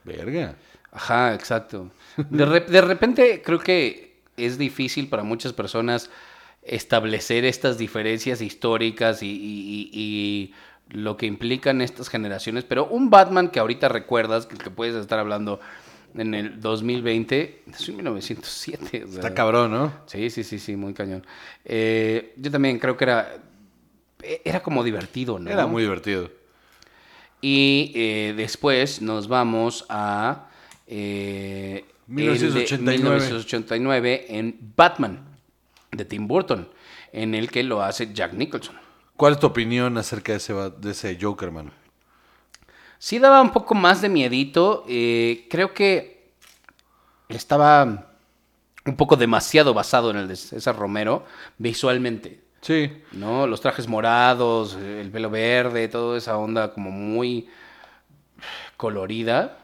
Verga. 0.04 0.56
Ajá, 0.90 1.34
exacto. 1.34 1.90
De, 2.16 2.44
re- 2.44 2.60
de 2.60 2.80
repente 2.80 3.42
creo 3.44 3.58
que 3.60 4.20
es 4.36 4.58
difícil 4.58 5.08
para 5.08 5.22
muchas 5.22 5.52
personas 5.52 6.10
establecer 6.62 7.44
estas 7.44 7.78
diferencias 7.78 8.40
históricas 8.40 9.22
y, 9.22 9.26
y- 9.30 9.90
y- 9.90 9.90
y 9.92 10.54
lo 10.90 11.16
que 11.16 11.26
implican 11.26 11.80
estas 11.82 12.08
generaciones, 12.08 12.64
pero 12.64 12.86
un 12.86 13.10
Batman 13.10 13.48
que 13.50 13.60
ahorita 13.60 13.88
recuerdas, 13.88 14.46
que, 14.46 14.56
que 14.56 14.70
puedes 14.70 14.94
estar 14.96 15.18
hablando 15.18 15.60
en 16.14 16.34
el 16.34 16.60
2020, 16.60 17.62
nació 17.66 17.90
en 17.92 17.96
1907. 17.98 19.04
o 19.04 19.08
sea, 19.08 19.16
Está 19.20 19.34
cabrón, 19.34 19.70
¿no? 19.70 19.92
Sí, 20.06 20.30
sí, 20.30 20.42
sí, 20.42 20.58
sí, 20.58 20.74
muy 20.76 20.94
cañón. 20.94 21.24
Eh, 21.64 22.32
yo 22.38 22.50
también 22.50 22.78
creo 22.78 22.96
que 22.96 23.04
era, 23.04 23.36
era 24.44 24.62
como 24.62 24.82
divertido, 24.84 25.38
¿no? 25.38 25.50
Era 25.50 25.66
muy 25.66 25.82
divertido. 25.82 26.30
Y 27.40 27.92
eh, 27.94 28.34
después 28.36 29.00
nos 29.00 29.28
vamos 29.28 29.86
a... 29.88 30.48
eh, 30.86 31.84
el 32.08 32.14
de 32.14 32.14
1989. 32.14 33.14
1989 33.16 34.26
en 34.30 34.72
Batman, 34.76 35.24
de 35.92 36.04
Tim 36.04 36.26
Burton, 36.26 36.68
en 37.12 37.34
el 37.34 37.50
que 37.50 37.62
lo 37.62 37.82
hace 37.82 38.12
Jack 38.12 38.32
Nicholson. 38.32 38.76
¿Cuál 39.16 39.34
es 39.34 39.40
tu 39.40 39.46
opinión 39.46 39.98
acerca 39.98 40.32
de 40.32 40.38
ese, 40.38 40.52
va- 40.52 40.70
de 40.70 40.90
ese 40.92 41.18
Joker, 41.20 41.50
mano? 41.50 41.70
Sí 42.98 43.18
daba 43.18 43.40
un 43.40 43.50
poco 43.50 43.74
más 43.74 44.00
de 44.00 44.08
miedito. 44.08 44.84
eh, 44.88 45.46
creo 45.50 45.72
que 45.74 46.32
estaba 47.28 48.06
un 48.86 48.96
poco 48.96 49.16
demasiado 49.16 49.74
basado 49.74 50.10
en 50.10 50.16
el 50.16 50.28
de 50.28 50.36
César 50.36 50.76
Romero 50.76 51.24
visualmente. 51.58 52.40
Sí. 52.60 52.90
¿no? 53.12 53.46
Los 53.46 53.60
trajes 53.60 53.86
morados, 53.86 54.74
el 54.74 55.10
pelo 55.10 55.30
verde, 55.30 55.88
toda 55.88 56.18
esa 56.18 56.36
onda 56.36 56.72
como 56.72 56.90
muy 56.90 57.48
colorida. 58.76 59.58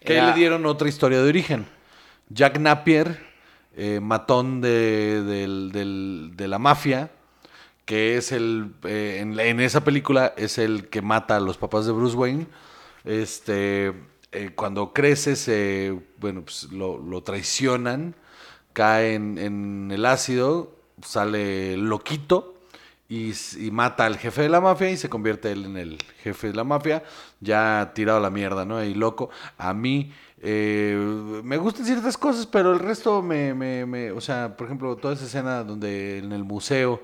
Que 0.00 0.14
Era- 0.14 0.28
le 0.30 0.34
dieron 0.34 0.66
otra 0.66 0.88
historia 0.88 1.20
de 1.22 1.28
origen. 1.28 1.66
Jack 2.28 2.58
Napier, 2.58 3.20
eh, 3.76 4.00
matón 4.00 4.60
de, 4.60 5.22
de 5.22 6.48
la 6.48 6.58
mafia, 6.58 7.10
que 7.84 8.16
es 8.16 8.30
el, 8.32 8.72
eh, 8.84 9.18
en, 9.20 9.60
esa 9.60 9.82
película, 9.82 10.32
es 10.36 10.58
el 10.58 10.88
que 10.88 11.02
mata 11.02 11.36
a 11.36 11.40
los 11.40 11.58
papás 11.58 11.86
de 11.86 11.92
Bruce 11.92 12.16
Wayne. 12.16 12.46
Este, 13.04 13.92
eh, 14.32 14.50
cuando 14.54 14.92
crece, 14.92 15.34
se, 15.34 15.98
bueno, 16.18 16.42
pues 16.42 16.64
lo, 16.70 16.98
lo 16.98 17.22
traicionan, 17.22 18.14
cae 18.72 19.14
en, 19.14 19.38
en 19.38 19.90
el 19.92 20.06
ácido, 20.06 20.76
sale 21.04 21.76
loquito 21.76 22.56
y, 23.08 23.32
y 23.58 23.70
mata 23.70 24.06
al 24.06 24.18
jefe 24.18 24.42
de 24.42 24.48
la 24.48 24.60
mafia 24.60 24.90
y 24.90 24.96
se 24.96 25.08
convierte 25.08 25.50
él 25.52 25.64
en 25.64 25.76
el 25.76 25.98
jefe 26.22 26.48
de 26.48 26.54
la 26.54 26.64
mafia, 26.64 27.02
ya 27.40 27.92
tirado 27.94 28.18
a 28.18 28.22
la 28.22 28.30
mierda, 28.30 28.64
¿no? 28.64 28.78
Ahí 28.78 28.94
loco. 28.94 29.30
A 29.58 29.74
mí 29.74 30.12
eh, 30.42 30.96
me 31.44 31.58
gustan 31.58 31.84
ciertas 31.84 32.16
cosas, 32.16 32.46
pero 32.46 32.72
el 32.72 32.78
resto 32.78 33.20
me, 33.20 33.52
me, 33.54 34.10
o 34.12 34.20
sea, 34.20 34.56
por 34.56 34.66
ejemplo, 34.66 34.96
toda 34.96 35.14
esa 35.14 35.24
escena 35.24 35.64
donde 35.64 36.18
en 36.18 36.32
el 36.32 36.44
museo, 36.44 37.02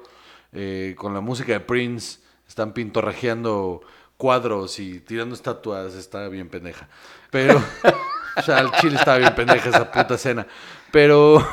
eh, 0.53 0.95
con 0.97 1.13
la 1.13 1.21
música 1.21 1.53
de 1.53 1.61
Prince, 1.61 2.21
están 2.49 2.73
pintorrejeando 2.73 3.83
cuadros 4.17 4.79
y 4.79 5.01
tirando 5.01 5.35
estatuas, 5.35 5.95
está 5.95 6.29
bien 6.29 6.49
pendeja. 6.49 6.89
Pero, 7.31 7.63
o 8.37 8.43
sea, 8.43 8.61
el 8.61 8.71
chile 8.73 8.97
estaba 8.97 9.19
bien 9.19 9.35
pendeja 9.35 9.69
esa 9.69 9.91
puta 9.93 10.15
escena. 10.15 10.47
Pero, 10.91 11.47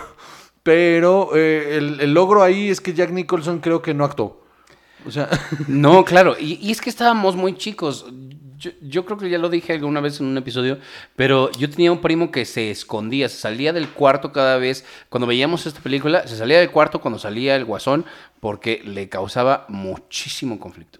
pero 0.63 1.35
eh, 1.35 1.77
el, 1.77 1.99
el 1.99 2.13
logro 2.13 2.41
ahí 2.43 2.69
es 2.69 2.81
que 2.81 2.93
Jack 2.93 3.11
Nicholson 3.11 3.59
creo 3.59 3.81
que 3.81 3.93
no 3.93 4.05
actuó. 4.05 4.41
O 5.05 5.11
sea, 5.11 5.29
No, 5.67 6.05
claro, 6.05 6.35
y, 6.39 6.53
y 6.65 6.71
es 6.71 6.81
que 6.81 6.89
estábamos 6.89 7.35
muy 7.35 7.55
chicos. 7.57 8.05
Yo, 8.57 8.71
yo 8.81 9.03
creo 9.05 9.17
que 9.17 9.29
ya 9.29 9.37
lo 9.39 9.49
dije 9.49 9.73
alguna 9.73 9.99
vez 9.99 10.21
en 10.21 10.27
un 10.27 10.37
episodio, 10.37 10.79
pero 11.17 11.51
yo 11.51 11.69
tenía 11.69 11.91
un 11.91 11.99
primo 11.99 12.31
que 12.31 12.45
se 12.45 12.71
escondía, 12.71 13.27
se 13.27 13.35
salía 13.37 13.73
del 13.73 13.89
cuarto 13.89 14.31
cada 14.31 14.57
vez. 14.57 14.85
Cuando 15.09 15.27
veíamos 15.27 15.65
esta 15.65 15.81
película, 15.81 16.25
se 16.27 16.37
salía 16.37 16.59
del 16.59 16.71
cuarto 16.71 17.01
cuando 17.01 17.19
salía 17.19 17.57
el 17.57 17.65
guasón 17.65 18.05
porque 18.39 18.81
le 18.85 19.09
causaba 19.09 19.65
muchísimo 19.67 20.59
conflicto. 20.59 20.99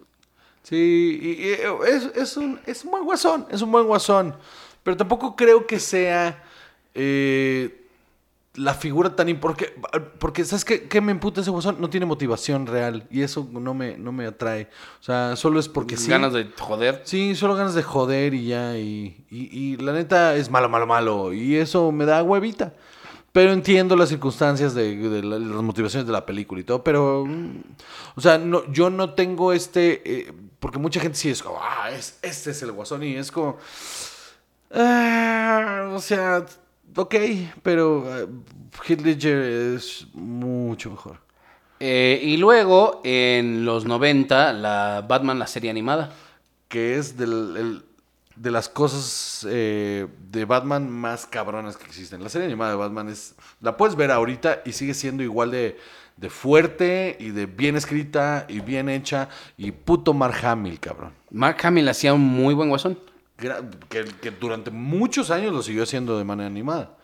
sí, 0.62 1.18
y- 1.22 1.42
y 1.42 1.52
es, 1.88 2.04
es 2.14 2.36
un, 2.36 2.60
es 2.66 2.84
un 2.84 2.90
buen 2.90 3.04
guasón, 3.04 3.46
es 3.50 3.62
un 3.62 3.72
buen 3.72 3.86
guasón. 3.86 4.36
Pero 4.82 4.96
tampoco 4.98 5.34
creo 5.34 5.66
que 5.66 5.80
sea 5.80 6.42
eh, 6.94 7.83
la 8.56 8.74
figura 8.74 9.16
tan 9.16 9.28
importante. 9.28 9.74
Porque, 10.18 10.44
¿sabes 10.44 10.64
qué, 10.64 10.84
qué 10.88 11.00
me 11.00 11.12
emputa 11.12 11.40
ese 11.40 11.50
guasón? 11.50 11.76
No 11.80 11.90
tiene 11.90 12.06
motivación 12.06 12.66
real 12.66 13.06
y 13.10 13.22
eso 13.22 13.48
no 13.50 13.74
me, 13.74 13.96
no 13.98 14.12
me 14.12 14.26
atrae. 14.26 14.68
O 15.00 15.02
sea, 15.02 15.34
solo 15.36 15.58
es 15.60 15.68
porque 15.68 15.96
sí. 15.96 16.08
Ganas 16.10 16.32
de 16.32 16.48
joder. 16.58 17.02
Sí, 17.04 17.34
solo 17.34 17.56
ganas 17.56 17.74
de 17.74 17.82
joder 17.82 18.32
y 18.34 18.46
ya. 18.46 18.76
Y, 18.78 19.24
y- 19.30 19.48
y 19.58 19.76
la 19.78 19.92
neta 19.92 20.36
es 20.36 20.50
malo, 20.50 20.68
malo, 20.68 20.86
malo. 20.86 21.32
Y 21.32 21.56
eso 21.56 21.90
me 21.92 22.04
da 22.04 22.22
huevita. 22.22 22.74
Pero 23.32 23.52
entiendo 23.52 23.96
las 23.96 24.10
circunstancias 24.10 24.74
de, 24.74 24.96
de 24.96 25.22
la- 25.24 25.40
las 25.40 25.62
motivaciones 25.62 26.06
de 26.06 26.12
la 26.12 26.24
película 26.24 26.60
y 26.60 26.64
todo. 26.64 26.84
Pero, 26.84 27.24
mm, 27.26 27.60
o 28.14 28.20
sea, 28.20 28.38
no, 28.38 28.70
yo 28.70 28.90
no 28.90 29.14
tengo 29.14 29.52
este. 29.52 30.02
eh, 30.28 30.32
porque 30.60 30.78
mucha 30.78 31.00
gente 31.00 31.18
sí 31.18 31.28
es 31.30 31.42
como, 31.42 31.58
ah, 31.60 31.90
es, 31.90 32.18
este 32.22 32.52
es 32.52 32.62
el 32.62 32.70
guasón. 32.70 33.02
Y 33.02 33.16
es 33.16 33.32
como. 33.32 33.56
ah, 34.72 35.90
o 35.94 35.98
sea, 36.00 36.46
ok, 36.96 37.14
pero 37.62 38.04
eh, 38.22 38.26
Heath 38.86 39.00
Ledger 39.02 39.38
es 39.76 40.06
mucho 40.14 40.90
mejor. 40.90 41.18
Eh, 41.80 42.20
y 42.22 42.36
luego, 42.36 43.00
en 43.04 43.64
los 43.64 43.84
90, 43.84 44.52
la 44.52 45.04
Batman, 45.06 45.38
la 45.38 45.46
serie 45.46 45.70
animada. 45.70 46.12
que 46.68 46.96
es 46.96 47.16
del- 47.16 47.56
el- 47.56 47.82
de 48.34 48.50
las 48.50 48.68
cosas 48.68 49.46
eh, 49.48 50.08
de 50.32 50.44
Batman 50.44 50.90
más 50.90 51.24
cabronas 51.24 51.76
que 51.76 51.84
existen. 51.84 52.20
La 52.20 52.28
serie 52.28 52.46
animada 52.48 52.72
de 52.72 52.76
Batman 52.76 53.08
es. 53.08 53.36
La 53.60 53.76
puedes 53.76 53.94
ver 53.94 54.10
ahorita 54.10 54.62
y 54.64 54.72
sigue 54.72 54.92
siendo 54.94 55.22
igual 55.22 55.52
de, 55.52 55.78
de 56.16 56.30
fuerte 56.30 57.16
y 57.20 57.30
de 57.30 57.46
bien 57.46 57.76
escrita 57.76 58.46
y 58.48 58.58
bien 58.58 58.88
hecha. 58.88 59.28
Y 59.56 59.70
puto 59.70 60.14
Mark 60.14 60.44
Hamill, 60.44 60.80
cabrón. 60.80 61.12
Mark 61.30 61.58
Hamill 61.62 61.88
hacía 61.88 62.12
un 62.12 62.22
muy 62.22 62.54
buen 62.54 62.70
guasón. 62.70 62.98
Que, 63.36 64.04
que 64.20 64.30
durante 64.30 64.70
muchos 64.70 65.30
años 65.30 65.52
lo 65.52 65.62
siguió 65.62 65.82
haciendo 65.82 66.16
de 66.18 66.24
manera 66.24 66.46
animada. 66.46 66.96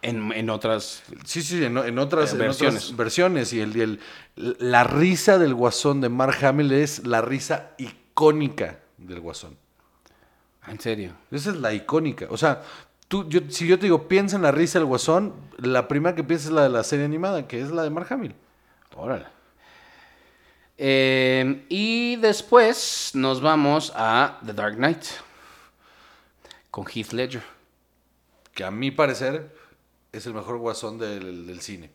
En, 0.00 0.32
en 0.32 0.50
otras. 0.50 1.02
Sí, 1.24 1.42
sí, 1.42 1.64
en, 1.64 1.76
en 1.78 1.98
otras, 1.98 2.30
Eh, 2.30 2.32
en 2.34 2.38
versiones. 2.38 2.84
otras 2.84 2.96
versiones. 2.96 3.52
Y 3.52 3.60
el, 3.60 4.00
la 4.36 4.84
risa 4.84 5.38
del 5.38 5.54
guasón 5.54 6.00
de 6.00 6.08
Mark 6.08 6.44
Hamill 6.44 6.72
es 6.72 7.06
la 7.06 7.20
risa 7.20 7.70
icónica 7.78 8.78
del 8.98 9.20
guasón. 9.20 9.56
En 10.66 10.78
serio. 10.80 11.12
Esa 11.30 11.50
es 11.50 11.56
la 11.56 11.72
icónica. 11.72 12.26
O 12.30 12.36
sea, 12.36 12.62
tú, 13.08 13.28
yo, 13.28 13.40
si 13.48 13.66
yo 13.66 13.78
te 13.78 13.86
digo, 13.86 14.06
piensa 14.08 14.36
en 14.36 14.42
la 14.42 14.52
risa 14.52 14.78
del 14.78 14.86
guasón, 14.86 15.34
la 15.58 15.88
primera 15.88 16.14
que 16.16 16.22
piensas 16.24 16.46
es 16.48 16.52
la 16.52 16.62
de 16.62 16.68
la 16.70 16.84
serie 16.84 17.04
animada, 17.04 17.46
que 17.48 17.60
es 17.60 17.70
la 17.70 17.82
de 17.82 17.90
Mark 17.90 18.06
Hamill. 18.10 18.34
Órale. 18.94 19.26
Eh, 20.78 21.64
y 21.68 22.16
después 22.16 23.12
nos 23.14 23.40
vamos 23.40 23.92
a 23.94 24.38
The 24.44 24.52
Dark 24.52 24.76
Knight. 24.76 25.04
Con 26.72 26.86
Heath 26.86 27.12
Ledger. 27.12 27.42
Que 28.54 28.64
a 28.64 28.70
mi 28.70 28.90
parecer 28.90 29.54
es 30.10 30.26
el 30.26 30.34
mejor 30.34 30.56
guasón 30.56 30.98
del, 30.98 31.46
del 31.46 31.60
cine. 31.60 31.90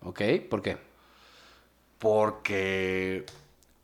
¿Ok? 0.00 0.22
¿Por 0.48 0.62
qué? 0.62 0.78
Porque 1.98 3.26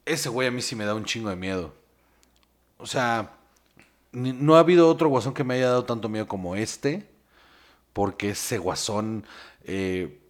ese 0.07 0.29
güey 0.29 0.47
a 0.47 0.53
mí 0.53 0.63
sí 0.63 0.77
me 0.77 0.85
da 0.85 0.95
un 0.95 1.05
chingo 1.05 1.29
de 1.29 1.37
miedo. 1.37 1.75
O 2.79 2.87
sea, 2.87 3.33
no 4.13 4.55
ha 4.57 4.61
habido 4.61 4.89
otro 4.89 5.09
guasón 5.09 5.35
que 5.35 5.43
me 5.43 5.55
haya 5.55 5.69
dado 5.69 5.85
tanto 5.85 6.09
miedo 6.09 6.29
como 6.29 6.55
este. 6.55 7.09
Porque 7.93 8.31
ese 8.31 8.59
guasón, 8.59 9.27
eh, 9.65 10.21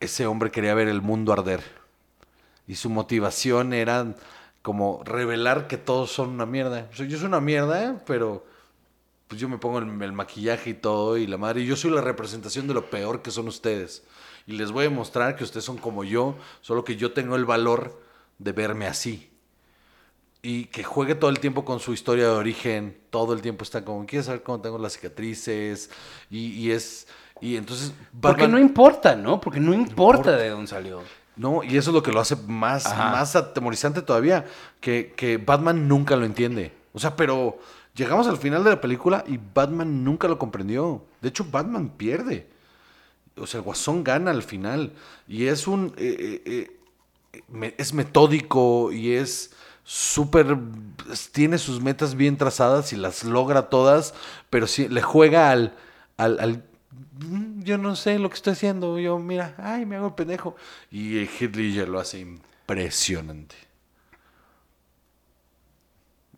ese 0.00 0.26
hombre 0.26 0.50
quería 0.50 0.72
ver 0.72 0.88
el 0.88 1.02
mundo 1.02 1.34
arder. 1.34 1.62
Y 2.66 2.76
su 2.76 2.88
motivación 2.88 3.74
era 3.74 4.14
como 4.62 5.02
revelar 5.04 5.68
que 5.68 5.76
todos 5.76 6.10
son 6.10 6.30
una 6.30 6.46
mierda. 6.46 6.88
O 6.90 6.96
sea, 6.96 7.06
yo 7.06 7.18
soy 7.18 7.26
una 7.26 7.40
mierda, 7.40 7.84
¿eh? 7.84 7.98
pero 8.06 8.55
pues 9.28 9.40
yo 9.40 9.48
me 9.48 9.58
pongo 9.58 9.78
el, 9.78 10.02
el 10.02 10.12
maquillaje 10.12 10.70
y 10.70 10.74
todo 10.74 11.16
y 11.16 11.26
la 11.26 11.36
madre. 11.38 11.62
Y 11.62 11.66
yo 11.66 11.76
soy 11.76 11.90
la 11.90 12.00
representación 12.00 12.66
de 12.68 12.74
lo 12.74 12.90
peor 12.90 13.22
que 13.22 13.30
son 13.30 13.48
ustedes. 13.48 14.04
Y 14.46 14.52
les 14.52 14.70
voy 14.70 14.86
a 14.86 14.90
mostrar 14.90 15.34
que 15.36 15.44
ustedes 15.44 15.64
son 15.64 15.78
como 15.78 16.04
yo, 16.04 16.36
solo 16.60 16.84
que 16.84 16.96
yo 16.96 17.12
tengo 17.12 17.34
el 17.36 17.44
valor 17.44 18.00
de 18.38 18.52
verme 18.52 18.86
así. 18.86 19.30
Y 20.42 20.66
que 20.66 20.84
juegue 20.84 21.16
todo 21.16 21.30
el 21.30 21.40
tiempo 21.40 21.64
con 21.64 21.80
su 21.80 21.92
historia 21.92 22.24
de 22.26 22.30
origen. 22.30 22.96
Todo 23.10 23.32
el 23.32 23.40
tiempo 23.42 23.64
está 23.64 23.84
como, 23.84 24.06
¿quieres 24.06 24.26
saber 24.26 24.44
cómo 24.44 24.60
tengo 24.60 24.78
las 24.78 24.92
cicatrices? 24.92 25.90
Y, 26.30 26.52
y 26.52 26.70
es... 26.70 27.08
Y 27.40 27.56
entonces... 27.56 27.92
Porque 28.20 28.42
Batman- 28.42 28.52
no 28.52 28.58
importa, 28.60 29.16
¿no? 29.16 29.40
Porque 29.40 29.58
no 29.58 29.74
importa 29.74 30.36
de 30.36 30.50
dónde 30.50 30.68
salió. 30.68 31.02
no, 31.34 31.62
y 31.64 31.76
eso 31.76 31.90
es 31.90 31.94
lo 31.94 32.02
que 32.02 32.12
lo 32.12 32.20
hace 32.20 32.36
más, 32.46 32.86
Ajá. 32.86 33.10
más 33.10 33.34
atemorizante 33.34 34.00
todavía. 34.02 34.44
Que, 34.80 35.12
que 35.16 35.38
Batman 35.38 35.88
nunca 35.88 36.14
lo 36.14 36.24
entiende. 36.24 36.72
O 36.92 37.00
sea, 37.00 37.16
pero 37.16 37.58
llegamos 37.96 38.26
al 38.26 38.36
final 38.36 38.62
de 38.64 38.70
la 38.70 38.80
película 38.80 39.24
y 39.26 39.38
Batman 39.54 40.04
nunca 40.04 40.28
lo 40.28 40.38
comprendió. 40.38 41.04
De 41.20 41.28
hecho, 41.30 41.44
Batman 41.50 41.90
pierde. 41.90 42.46
O 43.36 43.46
sea, 43.46 43.58
el 43.58 43.64
Guasón 43.64 44.04
gana 44.04 44.30
al 44.30 44.42
final. 44.42 44.92
Y 45.28 45.46
es 45.46 45.66
un. 45.66 45.92
eh, 45.96 46.42
eh, 46.44 46.78
eh, 47.32 47.74
es 47.78 47.92
metódico 47.92 48.92
y 48.92 49.12
es 49.12 49.52
súper, 49.84 50.56
tiene 51.32 51.58
sus 51.58 51.80
metas 51.80 52.14
bien 52.16 52.36
trazadas 52.36 52.92
y 52.92 52.96
las 52.96 53.24
logra 53.24 53.68
todas, 53.68 54.14
pero 54.50 54.66
sí, 54.66 54.88
le 54.88 55.00
juega 55.02 55.50
al, 55.50 55.76
al, 56.16 56.40
al, 56.40 56.64
"Mm, 57.20 57.62
yo 57.62 57.78
no 57.78 57.94
sé 57.94 58.18
lo 58.18 58.28
que 58.28 58.34
estoy 58.36 58.54
haciendo, 58.54 58.98
yo 58.98 59.18
mira, 59.18 59.54
ay, 59.58 59.86
me 59.86 59.96
hago 59.96 60.08
el 60.08 60.14
pendejo. 60.14 60.56
Y 60.90 61.18
Heath 61.26 61.54
Ledger 61.54 61.88
lo 61.88 62.00
hace 62.00 62.18
impresionante. 62.20 63.54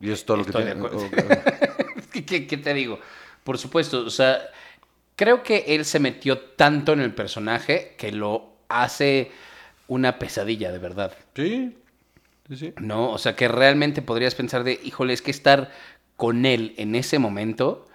Y 0.01 0.11
es 0.11 0.25
todo 0.25 0.37
lo 0.39 0.45
que 0.45 0.53
de 0.53 0.65
tiene. 0.65 0.71
acuerdo. 0.73 0.99
o- 0.99 1.11
¿Qué, 2.13 2.25
qué- 2.25 2.47
qué 2.47 2.57
te 2.57 2.75
digo? 2.75 2.99
Por 3.45 3.59
supuesto, 3.59 4.01
o 4.05 4.11
sea, 4.11 4.39
creo 5.17 5.43
que 5.43 5.65
él 5.69 5.85
se 5.85 5.99
metió 6.01 6.39
tanto 6.39 6.93
en 6.93 7.01
el 7.01 7.13
personaje 7.15 7.95
que 7.99 8.13
lo 8.13 8.53
hace 8.69 9.31
una 9.89 10.19
pesadilla, 10.19 10.71
de 10.71 10.79
verdad. 10.79 11.13
Sí, 11.35 11.77
sí, 12.49 12.57
sí. 12.57 12.75
¿No? 12.79 13.11
O 13.11 13.19
sea, 13.19 13.35
que 13.35 13.49
realmente 13.49 14.03
podrías 14.03 14.35
pensar 14.35 14.65
de, 14.65 14.79
híjole, 14.85 15.13
es 15.15 15.23
que 15.23 15.31
estar 15.31 15.71
con 16.17 16.45
él 16.47 16.75
en 16.77 16.95
ese 16.95 17.19
momento 17.19 17.87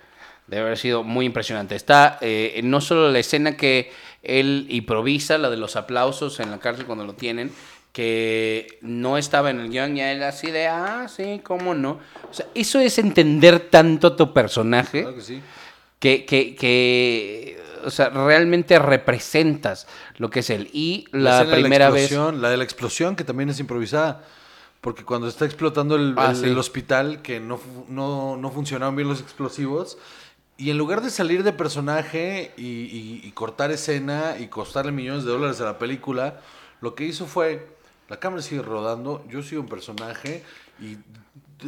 debe 0.47 0.63
haber 0.63 0.77
sido 0.77 1.03
muy 1.03 1.25
impresionante. 1.25 1.75
Está 1.75 2.17
eh, 2.21 2.59
no 2.63 2.81
solo 2.81 3.11
la 3.11 3.19
escena 3.19 3.55
que 3.55 3.91
él 4.23 4.65
improvisa, 4.69 5.37
la 5.37 5.49
de 5.49 5.57
los 5.57 5.75
aplausos 5.75 6.39
en 6.39 6.49
la 6.51 6.59
cárcel 6.59 6.85
cuando 6.85 7.05
lo 7.05 7.13
tienen, 7.13 7.51
que 7.93 8.79
no 8.81 9.17
estaba 9.17 9.51
en 9.51 9.59
el 9.59 9.69
guion 9.69 9.95
y 9.95 10.01
él 10.01 10.21
así 10.23 10.51
de, 10.51 10.67
ah, 10.67 11.07
sí, 11.07 11.39
cómo 11.43 11.73
no. 11.75 11.99
O 12.29 12.33
sea, 12.33 12.47
eso 12.55 12.79
es 12.79 12.97
entender 12.97 13.69
tanto 13.69 14.15
tu 14.15 14.33
personaje 14.33 15.01
Claro 15.03 15.15
que 15.15 15.21
sí. 15.21 15.41
que, 15.99 16.25
que, 16.25 16.55
que, 16.55 17.61
o 17.85 17.91
sea, 17.91 18.09
realmente 18.09 18.79
representas 18.79 19.87
lo 20.17 20.29
que 20.31 20.39
es 20.39 20.49
él. 20.49 20.69
Y 20.73 21.05
la, 21.11 21.45
de 21.45 21.53
primera 21.53 21.89
vez... 21.91 22.05
explosión, 22.05 22.41
La 22.41 22.49
de 22.49 22.57
la 22.57 22.63
explosión, 22.63 23.15
que 23.15 23.23
también 23.23 23.49
es 23.49 23.59
improvisada. 23.59 24.23
Porque 24.81 25.05
cuando 25.05 25.27
está 25.29 25.45
explotando 25.45 25.95
el, 25.95 26.15
Ah, 26.17 26.31
el- 26.31 26.35
sí. 26.35 26.45
el 26.47 26.57
hospital, 26.57 27.21
que 27.21 27.39
no, 27.39 27.59
no, 27.87 28.35
no 28.37 28.51
funcionaban 28.51 28.95
bien 28.95 29.07
los 29.07 29.21
explosivos, 29.21 29.97
y 30.57 30.71
en 30.71 30.77
lugar 30.77 31.01
de 31.01 31.09
salir 31.09 31.43
de 31.43 31.53
personaje 31.53 32.51
y, 32.57 32.63
y- 32.65 33.21
y 33.23 33.31
cortar 33.31 33.71
escena 33.71 34.35
y 34.39 34.47
costarle 34.47 34.91
millones 34.91 35.23
de 35.25 35.31
dólares 35.31 35.61
a 35.61 35.65
la 35.65 35.77
película, 35.79 36.41
lo 36.81 36.95
que 36.95 37.05
hizo 37.05 37.25
fue, 37.27 37.65
la 38.13 38.19
cámara 38.19 38.43
sigue 38.43 38.61
rodando, 38.61 39.25
yo 39.27 39.41
sigo 39.41 39.61
un 39.63 39.67
personaje 39.67 40.43
y 40.79 40.97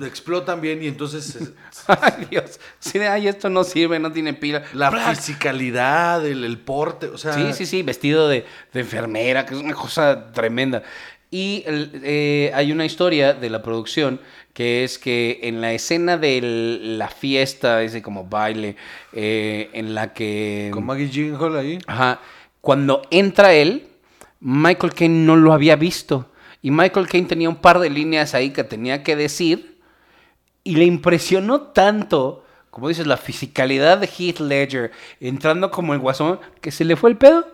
explotan 0.06 0.62
bien 0.62 0.84
y 0.84 0.88
entonces 0.88 1.36
es- 1.36 1.54
Ay, 1.88 2.28
Dios. 2.30 2.60
Sí, 2.80 3.00
ay, 3.00 3.28
esto 3.28 3.50
no 3.50 3.64
sirve, 3.64 3.98
no 3.98 4.12
tiene 4.12 4.34
pila. 4.34 4.64
la 4.74 4.92
¡Plac! 4.92 5.16
fisicalidad, 5.16 6.24
el, 6.26 6.44
el 6.44 6.60
porte, 6.60 7.08
o 7.08 7.18
sea... 7.18 7.34
Sí, 7.34 7.54
sí, 7.54 7.66
sí, 7.66 7.82
vestido 7.82 8.28
de, 8.28 8.46
de 8.74 8.80
enfermera, 8.80 9.46
que 9.46 9.56
es 9.56 9.60
una 9.62 9.74
cosa 9.74 10.32
tremenda. 10.34 10.84
Y 11.32 11.64
el- 11.66 12.02
eh, 12.04 12.52
hay 12.54 12.72
una 12.72 12.86
historia 12.86 13.34
de 13.34 13.50
la 13.50 13.64
producción 13.64 14.20
que 14.54 14.84
es 14.84 15.00
que 15.00 15.40
en 15.44 15.62
la 15.62 15.74
escena 15.74 16.18
de 16.18 16.40
la 16.82 17.08
fiesta, 17.10 17.82
ese 17.82 18.02
como 18.02 18.26
baile, 18.26 18.76
eh, 19.14 19.70
en 19.74 19.96
la 19.96 20.14
que... 20.14 20.70
Con 20.72 20.86
Maggie 20.86 21.08
Gyllenhaal 21.08 21.58
ahí. 21.58 21.80
Ajá. 21.88 22.20
Cuando 22.62 23.02
entra 23.12 23.54
él, 23.54 23.88
Michael 24.40 24.94
Caine 24.94 25.26
no 25.26 25.36
lo 25.36 25.52
había 25.54 25.76
visto. 25.76 26.30
Y 26.66 26.72
Michael 26.72 27.08
Caine 27.08 27.28
tenía 27.28 27.48
un 27.48 27.58
par 27.58 27.78
de 27.78 27.92
líneas 27.92 28.34
ahí 28.34 28.50
que 28.50 28.64
tenía 28.64 29.04
que 29.04 29.16
decir. 29.16 29.80
Y 30.64 30.78
le 30.78 30.86
impresionó 30.86 31.62
tanto, 31.62 32.44
como 32.72 32.90
dices, 32.90 33.06
la 33.06 33.18
fisicalidad 33.18 34.00
de 34.00 34.08
Heath 34.08 34.40
Ledger 34.40 34.92
entrando 35.20 35.70
como 35.70 35.94
el 35.94 36.00
guasón, 36.00 36.40
que 36.62 36.72
se 36.72 36.84
le 36.84 36.96
fue 36.96 37.12
el 37.12 37.18
pedo. 37.18 37.46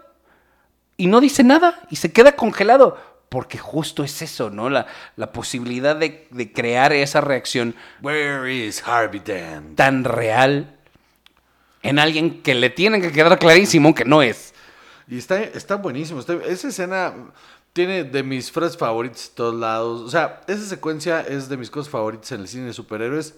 Y 0.95 1.07
no 1.07 1.19
dice 1.19 1.43
nada. 1.43 1.81
Y 1.89 1.97
se 1.97 2.13
queda 2.13 2.37
congelado. 2.37 2.97
Porque 3.27 3.57
justo 3.57 4.01
es 4.05 4.21
eso, 4.21 4.49
¿no? 4.49 4.69
La, 4.69 4.87
la 5.17 5.33
posibilidad 5.33 5.97
de, 5.97 6.29
de 6.31 6.53
crear 6.53 6.93
esa 6.93 7.19
reacción 7.19 7.75
Where 8.01 8.49
is 8.53 8.81
Harvey 8.87 9.19
Dent? 9.19 9.75
tan 9.75 10.05
real 10.05 10.77
en 11.83 11.99
alguien 11.99 12.41
que 12.43 12.55
le 12.55 12.69
tiene 12.69 13.01
que 13.01 13.11
quedar 13.11 13.37
clarísimo 13.39 13.93
que 13.93 14.05
no 14.05 14.21
es. 14.21 14.53
Y 15.07 15.17
está, 15.17 15.41
está 15.43 15.75
buenísimo. 15.75 16.21
está- 16.21 16.35
esa 16.47 16.69
escena 16.69 17.13
tiene 17.73 18.03
de 18.03 18.23
mis 18.23 18.51
frases 18.51 18.77
favoritas 18.77 19.29
de 19.29 19.35
todos 19.35 19.55
lados. 19.55 20.01
O 20.01 20.09
sea, 20.09 20.41
esa 20.47 20.65
secuencia 20.65 21.21
es 21.21 21.47
de 21.49 21.57
mis 21.57 21.69
cosas 21.69 21.89
favoritas 21.89 22.31
en 22.33 22.41
el 22.41 22.47
cine 22.47 22.65
de 22.65 22.73
superhéroes. 22.73 23.35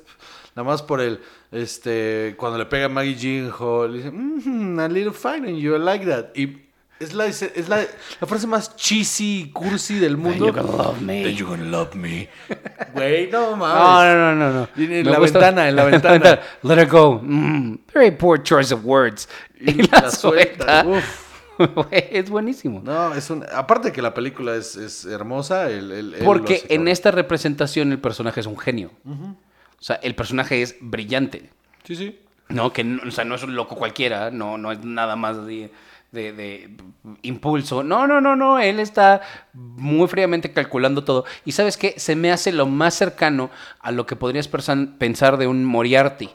Nada 0.55 0.67
más 0.67 0.81
por 0.81 1.01
el, 1.01 1.19
este, 1.51 2.35
cuando 2.37 2.57
le 2.57 2.65
pega 2.65 2.85
a 2.85 2.89
Maggie 2.89 3.15
Gyllenhaal, 3.15 3.91
le 3.91 3.97
dice, 3.97 4.11
"Mhm, 4.11 4.79
a 4.79 4.87
little 4.87 5.11
fine 5.13 5.47
and 5.49 5.57
you 5.57 5.75
like 5.77 6.05
that. 6.05 6.25
Y 6.35 6.59
es 6.99 7.13
la, 7.13 7.25
es 7.25 7.67
la, 7.69 7.77
la 8.21 8.27
frase 8.27 8.45
más 8.47 8.75
cheesy 8.75 9.41
y 9.41 9.51
cursi 9.51 9.97
del 9.99 10.15
mundo. 10.15 10.45
you 10.47 10.53
gonna 10.53 10.71
love 10.83 11.01
me. 11.01 11.23
That 11.23 11.31
you 11.31 11.47
gonna 11.47 11.65
love 11.65 11.95
me. 11.95 12.29
Güey, 12.93 13.29
no 13.31 13.55
mames. 13.55 13.79
No, 13.79 14.15
no, 14.15 14.35
no, 14.35 14.51
no. 14.53 14.59
no. 14.61 14.67
Y 14.75 14.83
en 14.83 14.89
Me 15.05 15.11
la 15.11 15.17
gusta- 15.19 15.39
ventana, 15.39 15.67
en 15.69 15.75
la 15.75 15.83
ventana. 15.89 16.39
Let 16.61 16.77
her 16.77 16.85
go. 16.87 17.19
Mm, 17.23 17.79
very 17.93 18.11
poor 18.11 18.41
choice 18.41 18.71
of 18.71 18.85
words. 18.85 19.27
Y, 19.59 19.73
la, 19.91 20.01
la 20.01 20.11
suelta. 20.11 20.83
suelta, 20.83 20.85
uf. 20.87 21.32
Es 21.91 22.29
buenísimo. 22.29 22.81
No, 22.83 23.13
es 23.13 23.29
un. 23.29 23.45
Aparte 23.53 23.91
que 23.91 24.01
la 24.01 24.13
película 24.13 24.55
es, 24.55 24.75
es 24.75 25.05
hermosa, 25.05 25.69
el, 25.69 26.15
Porque 26.25 26.55
hace 26.55 26.73
en 26.75 26.87
esta 26.87 27.11
representación 27.11 27.91
el 27.91 27.99
personaje 27.99 28.39
es 28.39 28.45
un 28.45 28.57
genio. 28.57 28.91
O 29.05 29.85
sea, 29.85 29.97
el 29.97 30.15
personaje 30.15 30.61
es 30.61 30.75
brillante. 30.79 31.49
Sí, 31.83 31.95
sí. 31.95 32.19
No, 32.49 32.71
que 32.73 32.83
no, 32.83 33.01
o 33.07 33.11
sea, 33.11 33.25
no 33.25 33.35
es 33.35 33.43
un 33.43 33.55
loco 33.55 33.75
cualquiera, 33.75 34.31
no, 34.31 34.57
no 34.57 34.71
es 34.71 34.83
nada 34.85 35.15
más 35.15 35.45
de, 35.45 35.71
de- 36.11 36.33
de 36.33 36.75
impulso. 37.23 37.83
No, 37.83 38.05
no, 38.07 38.21
no, 38.21 38.35
no. 38.35 38.59
Él 38.59 38.79
está 38.79 39.21
muy 39.53 40.07
fríamente 40.07 40.51
calculando 40.51 41.03
todo. 41.03 41.25
Y 41.45 41.51
sabes 41.53 41.77
qué? 41.77 41.95
Se 41.97 42.15
me 42.15 42.31
hace 42.31 42.51
lo 42.51 42.65
más 42.65 42.93
cercano 42.95 43.49
a 43.79 43.91
lo 43.91 44.05
que 44.05 44.15
podrías 44.15 44.47
pensar 44.47 45.37
de 45.37 45.47
un 45.47 45.65
Moriarty. 45.65 46.29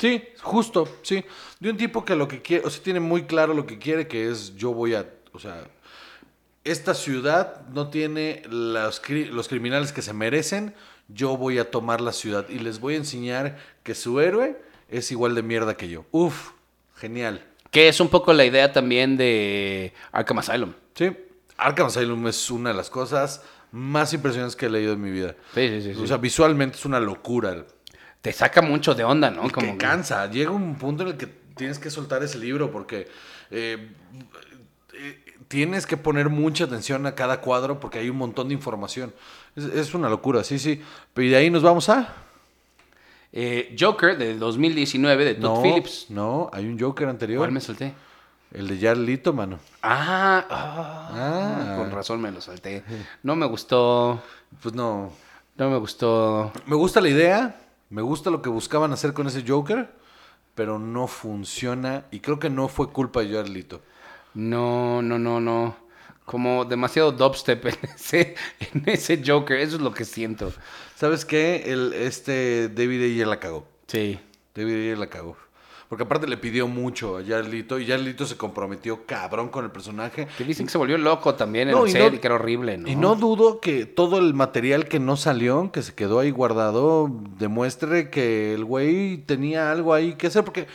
Sí, 0.00 0.22
justo, 0.40 0.88
sí. 1.02 1.22
De 1.58 1.70
un 1.70 1.76
tipo 1.76 2.06
que 2.06 2.16
lo 2.16 2.26
que 2.26 2.40
quiere, 2.40 2.66
o 2.66 2.70
sea, 2.70 2.82
tiene 2.82 3.00
muy 3.00 3.24
claro 3.24 3.52
lo 3.52 3.66
que 3.66 3.78
quiere, 3.78 4.08
que 4.08 4.30
es 4.30 4.56
yo 4.56 4.72
voy 4.72 4.94
a, 4.94 5.06
o 5.32 5.38
sea, 5.38 5.64
esta 6.64 6.94
ciudad 6.94 7.66
no 7.68 7.88
tiene 7.90 8.42
los, 8.48 9.02
los 9.08 9.48
criminales 9.48 9.92
que 9.92 10.00
se 10.00 10.14
merecen, 10.14 10.74
yo 11.08 11.36
voy 11.36 11.58
a 11.58 11.70
tomar 11.70 12.00
la 12.00 12.12
ciudad 12.12 12.48
y 12.48 12.60
les 12.60 12.80
voy 12.80 12.94
a 12.94 12.96
enseñar 12.96 13.58
que 13.82 13.94
su 13.94 14.20
héroe 14.20 14.56
es 14.88 15.12
igual 15.12 15.34
de 15.34 15.42
mierda 15.42 15.76
que 15.76 15.88
yo. 15.88 16.06
Uf, 16.12 16.52
genial. 16.96 17.44
Que 17.70 17.88
es 17.88 18.00
un 18.00 18.08
poco 18.08 18.32
la 18.32 18.46
idea 18.46 18.72
también 18.72 19.18
de 19.18 19.92
Arkham 20.12 20.38
Asylum. 20.38 20.72
Sí, 20.94 21.14
Arkham 21.58 21.88
Asylum 21.88 22.26
es 22.26 22.50
una 22.50 22.70
de 22.70 22.76
las 22.76 22.88
cosas 22.88 23.42
más 23.70 24.14
impresionantes 24.14 24.56
que 24.56 24.66
he 24.66 24.70
leído 24.70 24.94
en 24.94 25.02
mi 25.02 25.10
vida. 25.10 25.36
Sí, 25.54 25.82
sí. 25.82 25.94
sí. 25.94 26.02
O 26.02 26.06
sea, 26.06 26.16
visualmente 26.16 26.78
es 26.78 26.86
una 26.86 27.00
locura. 27.00 27.66
Te 28.22 28.32
saca 28.32 28.62
mucho 28.62 28.94
de 28.94 29.04
onda, 29.04 29.30
¿no? 29.30 29.50
Como 29.50 29.72
que 29.72 29.76
cansa. 29.76 30.28
Llega 30.30 30.50
un 30.50 30.76
punto 30.76 31.02
en 31.04 31.10
el 31.10 31.16
que 31.16 31.26
tienes 31.26 31.78
que 31.78 31.90
soltar 31.90 32.22
ese 32.22 32.38
libro 32.38 32.70
porque 32.70 33.08
eh, 33.50 33.88
eh, 34.94 35.24
tienes 35.48 35.86
que 35.86 35.96
poner 35.96 36.28
mucha 36.28 36.64
atención 36.64 37.06
a 37.06 37.14
cada 37.14 37.40
cuadro 37.40 37.80
porque 37.80 37.98
hay 37.98 38.10
un 38.10 38.16
montón 38.18 38.48
de 38.48 38.54
información. 38.54 39.12
Es, 39.56 39.64
es 39.64 39.94
una 39.94 40.08
locura, 40.08 40.44
sí, 40.44 40.58
sí. 40.58 40.82
Pero 41.14 41.26
y 41.26 41.30
de 41.30 41.36
ahí 41.36 41.50
nos 41.50 41.62
vamos 41.62 41.88
a... 41.88 42.14
Eh, 43.32 43.76
Joker 43.78 44.18
del 44.18 44.40
2019 44.40 45.24
de 45.24 45.34
Todd 45.36 45.42
No, 45.56 45.62
Phillips. 45.62 46.06
no, 46.10 46.50
hay 46.52 46.66
un 46.66 46.78
Joker 46.78 47.08
anterior. 47.08 47.38
¿Cuál 47.38 47.52
me 47.52 47.60
salté? 47.60 47.94
El 48.52 48.66
de 48.66 48.76
Jared 48.84 49.02
Leto, 49.04 49.32
mano. 49.32 49.60
Ah, 49.82 50.44
ah, 50.50 51.10
Ah. 51.12 51.76
con 51.78 51.92
razón 51.92 52.20
me 52.20 52.32
lo 52.32 52.40
salté. 52.40 52.82
No 53.22 53.36
me 53.36 53.46
gustó. 53.46 54.20
Pues 54.60 54.74
no. 54.74 55.12
No 55.56 55.70
me 55.70 55.76
gustó. 55.78 56.50
Me 56.66 56.74
gusta 56.74 57.00
la 57.00 57.08
idea, 57.08 57.60
me 57.90 58.02
gusta 58.02 58.30
lo 58.30 58.40
que 58.40 58.48
buscaban 58.48 58.92
hacer 58.92 59.12
con 59.12 59.26
ese 59.26 59.44
Joker, 59.46 59.90
pero 60.54 60.78
no 60.78 61.06
funciona 61.06 62.06
y 62.10 62.20
creo 62.20 62.38
que 62.38 62.48
no 62.48 62.68
fue 62.68 62.92
culpa 62.92 63.20
de 63.20 63.34
Jared 63.34 63.48
Leto. 63.48 63.82
No, 64.34 65.02
no, 65.02 65.18
no, 65.18 65.40
no. 65.40 65.76
Como 66.24 66.64
demasiado 66.64 67.10
dubstep 67.10 67.66
en 67.66 67.74
ese, 67.96 68.36
en 68.60 68.84
ese 68.86 69.20
Joker. 69.26 69.58
Eso 69.58 69.76
es 69.76 69.82
lo 69.82 69.92
que 69.92 70.04
siento. 70.04 70.52
¿Sabes 70.94 71.24
qué? 71.24 71.64
El, 71.66 71.92
este 71.92 72.68
David 72.68 73.02
Ayer 73.02 73.26
la 73.26 73.40
cagó. 73.40 73.66
Sí. 73.88 74.20
David 74.54 74.74
Ayer 74.74 74.98
la 74.98 75.08
cagó. 75.08 75.36
Porque 75.90 76.04
aparte 76.04 76.28
le 76.28 76.36
pidió 76.36 76.68
mucho 76.68 77.18
a 77.18 77.20
Jared 77.22 77.48
Leto 77.48 77.78
y 77.80 77.84
Jared 77.86 78.04
Leto 78.04 78.24
se 78.24 78.36
comprometió 78.36 79.04
cabrón 79.06 79.48
con 79.48 79.64
el 79.64 79.72
personaje. 79.72 80.28
Que 80.38 80.44
dicen 80.44 80.64
que 80.66 80.70
se 80.72 80.78
volvió 80.78 80.96
loco 80.96 81.34
también 81.34 81.68
en 81.68 81.74
No, 81.74 81.84
el 81.84 81.90
set 81.90 82.10
no- 82.12 82.16
y 82.16 82.20
que 82.20 82.26
era 82.28 82.36
horrible, 82.36 82.78
¿no? 82.78 82.88
Y 82.88 82.94
no 82.94 83.16
dudo 83.16 83.58
que 83.60 83.86
todo 83.86 84.18
el 84.18 84.32
material 84.32 84.86
que 84.86 85.00
no 85.00 85.16
salió, 85.16 85.72
que 85.72 85.82
se 85.82 85.92
quedó 85.92 86.20
ahí 86.20 86.30
guardado, 86.30 87.10
demuestre 87.38 88.08
que 88.08 88.54
el 88.54 88.64
güey 88.64 89.18
tenía 89.18 89.72
algo 89.72 89.92
ahí 89.92 90.14
que 90.14 90.28
hacer, 90.28 90.44
porque 90.44 90.68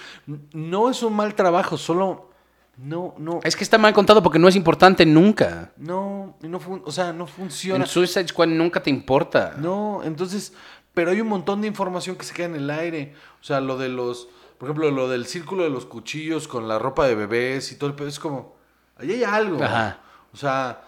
no 0.54 0.90
es 0.90 1.02
un 1.02 1.16
mal 1.16 1.34
trabajo, 1.34 1.78
solo 1.78 2.30
no, 2.78 3.16
no, 3.18 3.40
Es 3.46 3.56
que 3.56 3.64
está 3.64 3.78
mal 3.78 3.94
contado 3.94 4.22
porque 4.22 4.38
no 4.38 4.50
es 4.50 4.56
importante 4.58 5.06
nunca. 5.06 5.72
no, 5.78 6.36
no, 6.42 6.60
fun- 6.60 6.82
o 6.86 6.92
sea, 6.92 7.14
no 7.14 7.26
funciona. 7.26 7.86
En 7.86 7.90
Suicide 7.90 8.28
Squad 8.28 8.48
nunca 8.48 8.84
te 8.84 8.90
importa. 8.90 9.56
No, 9.58 10.02
entonces, 10.04 10.52
pero 10.94 11.12
hay 11.12 11.22
un 11.22 11.30
montón 11.30 11.62
de 11.62 11.68
información 11.70 12.18
que 12.18 12.26
se 12.26 12.34
queda 12.34 12.48
en 12.48 12.56
el 12.56 12.70
aire. 12.70 13.14
O 13.40 13.44
sea, 13.46 13.62
lo 13.62 13.78
de 13.78 13.88
los, 13.88 14.28
por 14.58 14.70
ejemplo, 14.70 14.92
lo 14.92 15.10
del 15.10 15.26
círculo 15.26 15.64
de 15.64 15.70
los 15.70 15.86
cuchillos 15.86 16.48
con 16.48 16.68
la 16.68 16.80
ropa 16.80 17.08
de 17.08 17.16
bebés 17.16 17.72
y 17.72 17.78
todo 17.78 17.90
el 17.90 17.96
pedo, 17.96 18.08
es 18.08 18.20
como, 18.20 18.56
ahí 18.98 19.12
hay 19.12 19.24
algo. 19.24 19.64
Ajá. 19.64 20.00
O 20.34 20.38
sea, 20.38 20.84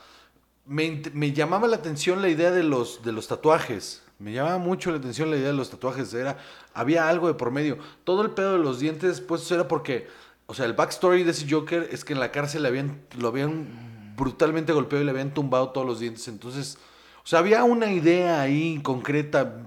me, 0.65 1.01
me 1.13 1.31
llamaba 1.31 1.67
la 1.67 1.77
atención 1.77 2.21
la 2.21 2.29
idea 2.29 2.51
de 2.51 2.63
los, 2.63 3.03
de 3.03 3.11
los 3.11 3.27
tatuajes. 3.27 4.03
Me 4.19 4.33
llamaba 4.33 4.57
mucho 4.57 4.91
la 4.91 4.97
atención 4.97 5.29
la 5.29 5.37
idea 5.37 5.47
de 5.47 5.53
los 5.53 5.69
tatuajes. 5.69 6.13
Era, 6.13 6.37
había 6.73 7.07
algo 7.07 7.27
de 7.27 7.35
por 7.35 7.51
medio. 7.51 7.77
Todo 8.03 8.23
el 8.23 8.31
pedo 8.31 8.53
de 8.53 8.59
los 8.59 8.79
dientes, 8.79 9.21
pues 9.21 9.49
era 9.51 9.67
porque, 9.67 10.07
o 10.47 10.53
sea, 10.53 10.65
el 10.65 10.73
backstory 10.73 11.23
de 11.23 11.31
ese 11.31 11.45
Joker 11.49 11.87
es 11.91 12.03
que 12.03 12.13
en 12.13 12.19
la 12.19 12.31
cárcel 12.31 12.63
le 12.63 12.69
habían, 12.69 13.01
lo 13.17 13.27
habían 13.27 14.15
brutalmente 14.17 14.73
golpeado 14.73 15.03
y 15.03 15.05
le 15.05 15.11
habían 15.11 15.33
tumbado 15.33 15.69
todos 15.69 15.85
los 15.85 15.99
dientes. 15.99 16.27
Entonces, 16.27 16.77
o 17.23 17.27
sea, 17.27 17.39
había 17.39 17.63
una 17.63 17.91
idea 17.91 18.41
ahí 18.41 18.79
concreta 18.81 19.59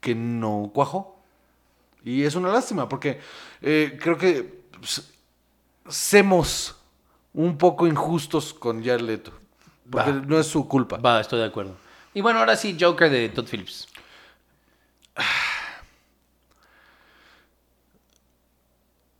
que 0.00 0.14
no 0.14 0.70
cuajó. 0.74 1.13
Y 2.04 2.22
es 2.22 2.34
una 2.34 2.50
lástima 2.50 2.88
porque 2.88 3.20
eh, 3.62 3.98
creo 4.00 4.18
que 4.18 4.64
pues, 4.78 5.10
semos 5.88 6.76
un 7.32 7.56
poco 7.56 7.86
injustos 7.86 8.52
con 8.52 8.84
Jared 8.84 9.00
Leto. 9.00 9.32
Porque 9.90 10.12
no 10.12 10.38
es 10.38 10.46
su 10.46 10.68
culpa. 10.68 10.98
Va, 10.98 11.20
estoy 11.20 11.40
de 11.40 11.46
acuerdo. 11.46 11.76
Y 12.14 12.20
bueno, 12.20 12.38
ahora 12.38 12.56
sí, 12.56 12.76
Joker 12.78 13.10
de 13.10 13.28
Todd 13.28 13.48
Phillips. 13.48 13.88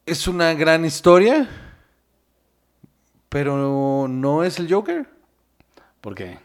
Es 0.06 0.28
una 0.28 0.52
gran 0.52 0.84
historia, 0.84 1.48
pero 3.30 4.06
no 4.06 4.44
es 4.44 4.58
el 4.58 4.70
Joker. 4.70 5.08
¿Por 6.02 6.14
qué? 6.14 6.38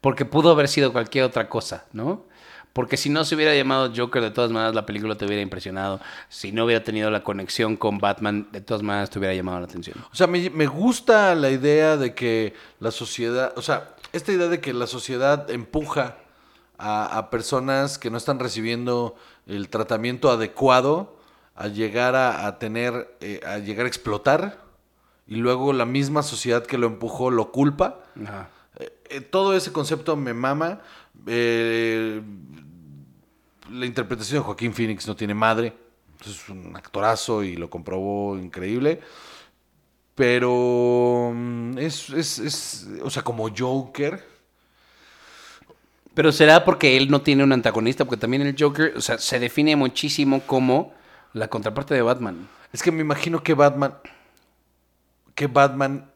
Porque 0.00 0.24
pudo 0.24 0.52
haber 0.52 0.68
sido 0.68 0.92
cualquier 0.92 1.24
otra 1.24 1.48
cosa, 1.48 1.86
¿no? 1.92 2.26
Porque 2.72 2.96
si 2.96 3.08
no 3.10 3.24
se 3.24 3.34
hubiera 3.34 3.54
llamado 3.54 3.92
Joker, 3.94 4.22
de 4.22 4.30
todas 4.30 4.50
maneras 4.50 4.74
la 4.74 4.86
película 4.86 5.16
te 5.16 5.24
hubiera 5.24 5.42
impresionado. 5.42 6.00
Si 6.28 6.52
no 6.52 6.64
hubiera 6.64 6.84
tenido 6.84 7.10
la 7.10 7.24
conexión 7.24 7.76
con 7.76 7.98
Batman, 7.98 8.48
de 8.52 8.60
todas 8.60 8.82
maneras 8.82 9.10
te 9.10 9.18
hubiera 9.18 9.34
llamado 9.34 9.58
la 9.58 9.66
atención. 9.66 9.96
O 10.12 10.14
sea, 10.14 10.26
me, 10.26 10.50
me 10.50 10.66
gusta 10.66 11.34
la 11.34 11.50
idea 11.50 11.96
de 11.96 12.14
que 12.14 12.54
la 12.78 12.90
sociedad, 12.90 13.52
o 13.56 13.62
sea, 13.62 13.94
esta 14.12 14.32
idea 14.32 14.48
de 14.48 14.60
que 14.60 14.72
la 14.72 14.86
sociedad 14.86 15.50
empuja 15.50 16.16
a, 16.78 17.18
a 17.18 17.30
personas 17.30 17.98
que 17.98 18.10
no 18.10 18.16
están 18.16 18.38
recibiendo 18.38 19.16
el 19.46 19.68
tratamiento 19.68 20.30
adecuado 20.30 21.16
a 21.56 21.68
llegar 21.68 22.14
a, 22.14 22.46
a 22.46 22.58
tener, 22.58 23.16
eh, 23.20 23.40
a 23.44 23.58
llegar 23.58 23.86
a 23.86 23.88
explotar 23.88 24.60
y 25.26 25.36
luego 25.36 25.72
la 25.72 25.84
misma 25.84 26.22
sociedad 26.22 26.64
que 26.64 26.78
lo 26.78 26.86
empujó 26.86 27.30
lo 27.30 27.52
culpa. 27.52 28.00
Ajá. 28.24 28.48
Eh, 28.80 28.92
eh, 29.10 29.20
todo 29.20 29.54
ese 29.56 29.72
concepto 29.72 30.16
me 30.16 30.34
mama. 30.34 30.80
Eh, 31.26 32.22
la 33.70 33.86
interpretación 33.86 34.40
de 34.40 34.44
Joaquín 34.44 34.72
Phoenix 34.74 35.06
no 35.06 35.14
tiene 35.16 35.34
madre. 35.34 35.74
Es 36.24 36.48
un 36.48 36.76
actorazo 36.76 37.42
y 37.42 37.56
lo 37.56 37.70
comprobó 37.70 38.36
increíble. 38.38 39.00
Pero 40.14 41.32
mm, 41.34 41.78
es, 41.78 42.10
es, 42.10 42.38
es- 42.38 42.88
o 43.02 43.10
sea, 43.10 43.22
como 43.22 43.48
Joker. 43.56 44.22
Pero 46.14 46.32
será 46.32 46.64
porque 46.64 46.96
él 46.96 47.10
no 47.10 47.22
tiene 47.22 47.44
un 47.44 47.52
antagonista, 47.52 48.04
porque 48.04 48.20
también 48.20 48.42
el 48.42 48.56
Joker, 48.58 48.94
o 48.96 49.00
sea, 49.00 49.18
se 49.18 49.38
define 49.38 49.76
muchísimo 49.76 50.40
como 50.42 50.92
la 51.32 51.48
contraparte 51.48 51.94
de 51.94 52.02
Batman. 52.02 52.48
Es 52.72 52.82
que 52.82 52.90
me 52.92 53.00
imagino 53.00 53.42
que 53.42 53.54
Batman, 53.54 53.94
que 55.34 55.46
Batman 55.48 56.10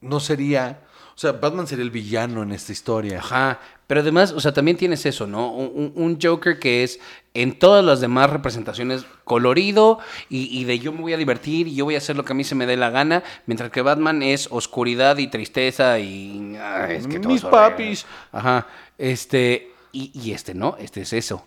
no 0.00 0.20
sería, 0.20 0.80
o 1.14 1.18
sea, 1.18 1.32
Batman 1.32 1.66
sería 1.66 1.84
el 1.84 1.90
villano 1.90 2.42
en 2.42 2.52
esta 2.52 2.72
historia. 2.72 3.18
Ajá, 3.18 3.60
pero 3.86 4.00
además, 4.00 4.32
o 4.32 4.40
sea, 4.40 4.52
también 4.52 4.76
tienes 4.76 5.04
eso, 5.06 5.26
¿no? 5.26 5.50
Un, 5.52 6.18
Joker 6.20 6.58
que 6.58 6.82
es 6.82 6.98
en 7.34 7.58
todas 7.58 7.84
las 7.84 8.00
demás 8.00 8.30
representaciones 8.30 9.04
colorido 9.24 9.98
y, 10.30 10.44
y 10.58 10.64
de 10.64 10.78
yo 10.78 10.92
me 10.92 11.00
voy 11.02 11.12
a 11.12 11.16
divertir 11.18 11.68
y 11.68 11.74
yo 11.74 11.84
voy 11.84 11.94
a 11.94 11.98
hacer 11.98 12.16
lo 12.16 12.24
que 12.24 12.32
a 12.32 12.36
mí 12.36 12.44
se 12.44 12.54
me 12.54 12.66
dé 12.66 12.76
la 12.76 12.90
gana, 12.90 13.22
mientras 13.46 13.70
que 13.70 13.82
Batman 13.82 14.22
es 14.22 14.48
oscuridad 14.50 15.18
y 15.18 15.26
tristeza 15.28 15.98
y... 15.98 16.56
ah, 16.58 16.88
es 16.90 17.06
que 17.06 17.18
todo 17.20 17.32
Mis 17.32 17.42
papis. 17.42 18.06
Ajá, 18.32 18.66
este... 18.98 19.70
Y, 19.92 20.10
y 20.14 20.32
este 20.32 20.54
no, 20.54 20.76
este 20.78 21.02
es 21.02 21.12
eso. 21.12 21.46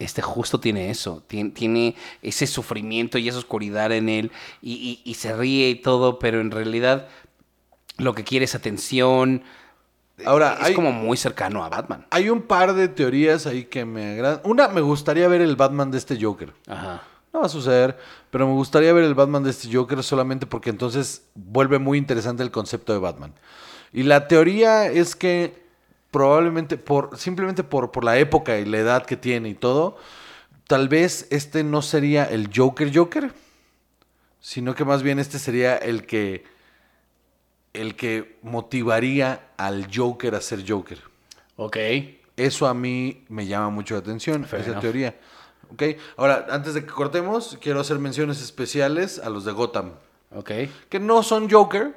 Este 0.00 0.20
justo 0.20 0.58
tiene 0.58 0.90
eso, 0.90 1.22
tiene, 1.28 1.50
tiene 1.50 1.94
ese 2.22 2.48
sufrimiento 2.48 3.18
y 3.18 3.28
esa 3.28 3.38
oscuridad 3.38 3.92
en 3.92 4.08
él 4.08 4.32
y, 4.60 4.72
y- 4.72 5.08
y 5.08 5.14
se 5.14 5.32
ríe 5.32 5.68
y 5.70 5.76
todo, 5.76 6.18
pero 6.18 6.40
en 6.40 6.50
realidad 6.50 7.06
lo 7.98 8.14
que 8.14 8.24
quiere 8.24 8.44
es 8.44 8.54
atención. 8.54 9.42
Ahora, 10.24 10.56
es 10.60 10.66
hay- 10.68 10.74
como 10.74 10.92
muy 10.92 11.16
cercano 11.16 11.64
a 11.64 11.68
Batman. 11.68 12.06
Hay 12.10 12.28
un 12.28 12.42
par 12.42 12.74
de 12.74 12.88
teorías 12.88 13.46
ahí 13.46 13.64
que 13.64 13.84
me 13.84 14.12
agradan. 14.12 14.40
Una, 14.44 14.68
me 14.68 14.80
gustaría 14.80 15.26
ver 15.28 15.40
el 15.40 15.56
Batman 15.56 15.90
de 15.90 15.98
este 15.98 16.18
Joker. 16.22 16.52
Ajá. 16.66 17.02
No 17.32 17.40
va 17.40 17.46
a 17.46 17.48
suceder, 17.48 17.98
pero 18.30 18.46
me 18.46 18.52
gustaría 18.52 18.92
ver 18.92 19.04
el 19.04 19.14
Batman 19.14 19.42
de 19.42 19.50
este 19.50 19.74
Joker 19.74 20.02
solamente 20.02 20.44
porque 20.46 20.68
entonces 20.70 21.22
vuelve 21.34 21.78
muy 21.78 21.96
interesante 21.96 22.42
el 22.42 22.50
concepto 22.50 22.92
de 22.92 22.98
Batman. 22.98 23.32
Y 23.92 24.02
la 24.02 24.28
teoría 24.28 24.86
es 24.86 25.16
que 25.16 25.62
probablemente 26.10 26.76
por 26.76 27.16
simplemente 27.18 27.64
por, 27.64 27.90
por 27.90 28.04
la 28.04 28.18
época 28.18 28.58
y 28.58 28.66
la 28.66 28.78
edad 28.78 29.06
que 29.06 29.16
tiene 29.16 29.48
y 29.48 29.54
todo, 29.54 29.96
tal 30.66 30.88
vez 30.90 31.26
este 31.30 31.64
no 31.64 31.80
sería 31.80 32.24
el 32.24 32.50
Joker 32.54 32.94
Joker, 32.94 33.32
sino 34.40 34.74
que 34.74 34.84
más 34.84 35.02
bien 35.02 35.18
este 35.18 35.38
sería 35.38 35.76
el 35.76 36.04
que 36.06 36.44
el 37.72 37.94
que 37.96 38.38
motivaría 38.42 39.50
al 39.56 39.88
Joker 39.94 40.34
a 40.34 40.40
ser 40.40 40.64
Joker. 40.68 40.98
Ok. 41.56 41.76
Eso 42.36 42.66
a 42.66 42.74
mí 42.74 43.24
me 43.28 43.46
llama 43.46 43.70
mucho 43.70 43.94
la 43.94 44.00
atención, 44.00 44.44
Fair 44.44 44.62
esa 44.62 44.70
enough. 44.72 44.82
teoría. 44.82 45.18
¿Ok? 45.72 45.82
Ahora, 46.16 46.46
antes 46.50 46.74
de 46.74 46.84
que 46.84 46.90
cortemos, 46.92 47.58
quiero 47.60 47.80
hacer 47.80 47.98
menciones 47.98 48.42
especiales 48.42 49.18
a 49.18 49.30
los 49.30 49.44
de 49.44 49.52
Gotham. 49.52 49.92
Ok. 50.34 50.50
Que 50.88 50.98
no 51.00 51.22
son 51.22 51.50
Joker, 51.50 51.94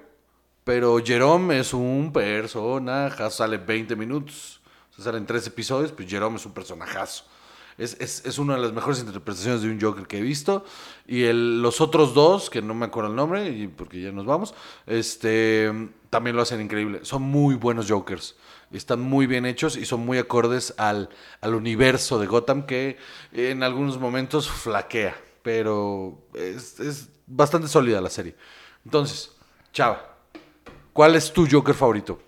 pero 0.63 0.97
Jerome 1.03 1.59
es 1.59 1.73
un 1.73 2.11
personaje. 2.13 3.29
Sale 3.29 3.57
20 3.57 3.95
minutos. 3.95 4.61
O 4.91 4.95
sea, 4.95 5.05
salen 5.05 5.25
tres 5.25 5.45
episodios, 5.47 5.91
pues 5.91 6.09
Jerome 6.09 6.37
es 6.37 6.45
un 6.45 6.53
personajazo. 6.53 7.25
Es, 7.77 7.97
es, 7.99 8.25
es 8.25 8.37
una 8.39 8.55
de 8.55 8.61
las 8.61 8.71
mejores 8.71 8.99
interpretaciones 9.01 9.61
de 9.61 9.69
un 9.69 9.81
Joker 9.81 10.07
que 10.07 10.19
he 10.19 10.21
visto. 10.21 10.63
Y 11.07 11.23
el- 11.23 11.61
los 11.61 11.81
otros 11.81 12.13
dos, 12.13 12.49
que 12.49 12.61
no 12.61 12.73
me 12.73 12.85
acuerdo 12.85 13.09
el 13.09 13.15
nombre, 13.15 13.49
y 13.49 13.67
porque 13.67 14.01
ya 14.01 14.11
nos 14.11 14.25
vamos, 14.25 14.53
este, 14.87 15.71
también 16.09 16.35
lo 16.35 16.41
hacen 16.41 16.61
increíble. 16.61 16.99
Son 17.03 17.21
muy 17.21 17.55
buenos 17.55 17.89
Jokers. 17.89 18.35
Están 18.71 19.01
muy 19.01 19.27
bien 19.27 19.45
hechos 19.45 19.77
y 19.77 19.85
son 19.85 20.01
muy 20.05 20.17
acordes 20.17 20.73
al, 20.77 21.09
al 21.41 21.53
universo 21.55 22.17
de 22.19 22.27
Gotham 22.27 22.65
que 22.65 22.97
en 23.31 23.61
algunos 23.63 23.99
momentos 23.99 24.49
flaquea. 24.49 25.15
Pero 25.43 26.25
es, 26.33 26.79
es 26.79 27.09
bastante 27.27 27.67
sólida 27.67 28.01
la 28.01 28.09
serie. 28.09 28.35
Entonces, 28.83 29.31
Chava, 29.71 30.17
¿cuál 30.93 31.15
es 31.15 31.31
tu 31.31 31.47
Joker 31.49 31.75
favorito? 31.75 32.19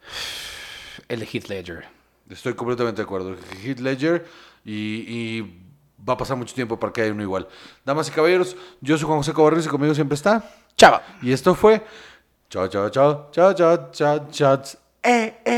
El 1.08 1.20
de 1.20 1.26
Heath 1.26 1.48
Ledger. 1.48 1.95
Estoy 2.30 2.54
completamente 2.54 3.02
de 3.02 3.04
acuerdo. 3.04 3.36
Heath 3.62 3.80
Ledger 3.80 4.26
y, 4.64 4.72
y 4.74 5.62
va 6.08 6.14
a 6.14 6.16
pasar 6.16 6.36
mucho 6.36 6.54
tiempo 6.54 6.78
para 6.78 6.92
que 6.92 7.02
haya 7.02 7.12
uno 7.12 7.22
igual. 7.22 7.48
Damas 7.84 8.08
y 8.08 8.12
caballeros, 8.12 8.56
yo 8.80 8.96
soy 8.96 9.06
Juan 9.06 9.18
José 9.18 9.32
Cobarrios 9.32 9.66
y 9.66 9.68
conmigo 9.68 9.94
siempre 9.94 10.14
está. 10.14 10.44
Chava. 10.76 11.02
Y 11.22 11.32
esto 11.32 11.54
fue. 11.54 11.82
Chao, 12.48 12.68
chao, 12.68 12.88
chao, 12.90 13.28
chao, 13.32 13.54
chao, 13.54 13.90
chao, 13.92 14.28
chao. 14.30 14.62
Eh. 15.02 15.55